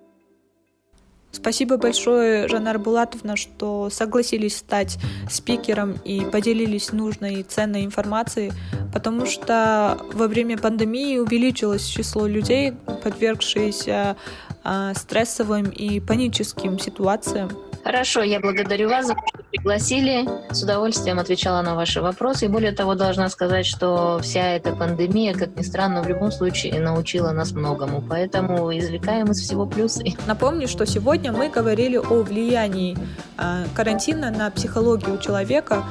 Спасибо 1.32 1.78
большое, 1.78 2.48
Жанар 2.48 2.80
Булатовна, 2.80 3.36
что 3.36 3.90
согласились 3.92 4.58
стать 4.58 4.98
спикером 5.30 5.94
и 6.04 6.22
поделились 6.22 6.92
нужной 6.92 7.42
и 7.42 7.44
ценной 7.44 7.86
информацией, 7.86 8.52
потому 8.92 9.28
что 9.28 10.00
во 10.12 10.28
время 10.28 10.58
пандемии 10.58 11.20
увеличилось 11.20 11.86
число 11.86 12.26
людей, 12.26 12.74
подвергшиеся 13.04 14.18
э, 14.49 14.49
стрессовым 14.96 15.70
и 15.70 16.00
паническим 16.00 16.80
ситуациям. 16.80 17.50
Хорошо, 17.84 18.22
я 18.24 18.40
благодарю 18.40 18.90
вас 18.90 19.08
за 19.08 19.14
то, 19.14 19.22
что 19.34 19.44
пригласили. 19.52 20.28
С 20.52 20.62
удовольствием 20.62 21.18
отвечала 21.18 21.62
на 21.62 21.76
ваши 21.76 22.02
вопросы. 22.02 22.46
И 22.46 22.48
более 22.50 22.72
того, 22.72 22.96
должна 22.96 23.30
сказать, 23.30 23.66
что 23.66 24.20
вся 24.22 24.56
эта 24.56 24.76
пандемия, 24.76 25.34
как 25.34 25.56
ни 25.56 25.62
странно, 25.62 26.04
в 26.04 26.08
любом 26.08 26.32
случае 26.32 26.80
научила 26.80 27.32
нас 27.32 27.52
многому. 27.52 28.04
Поэтому 28.08 28.78
извлекаем 28.78 29.32
из 29.32 29.40
всего 29.40 29.66
плюсы. 29.66 30.04
Напомню, 30.28 30.68
что 30.68 30.86
сегодня 30.86 31.32
мы 31.32 31.50
говорили 31.50 31.98
о 31.98 32.22
влиянии 32.22 32.98
э, 33.38 33.66
карантина 33.74 34.30
на 34.30 34.52
психологию 34.52 35.18
человека 35.18 35.84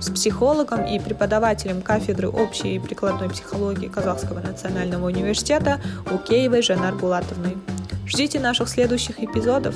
с 0.00 0.10
психологом 0.10 0.84
и 0.84 0.98
преподавателем 0.98 1.82
кафедры 1.82 2.28
общей 2.28 2.76
и 2.76 2.78
прикладной 2.78 3.28
психологии 3.30 3.88
Казахского 3.88 4.40
национального 4.40 5.06
университета 5.06 5.80
Укеевой 6.10 6.62
Жанар 6.62 6.94
Булатовной. 6.94 7.56
Ждите 8.06 8.40
наших 8.40 8.68
следующих 8.68 9.18
эпизодов 9.20 9.74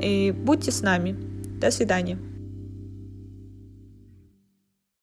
и 0.00 0.32
будьте 0.36 0.70
с 0.70 0.82
нами. 0.82 1.16
До 1.60 1.70
свидания. 1.70 2.18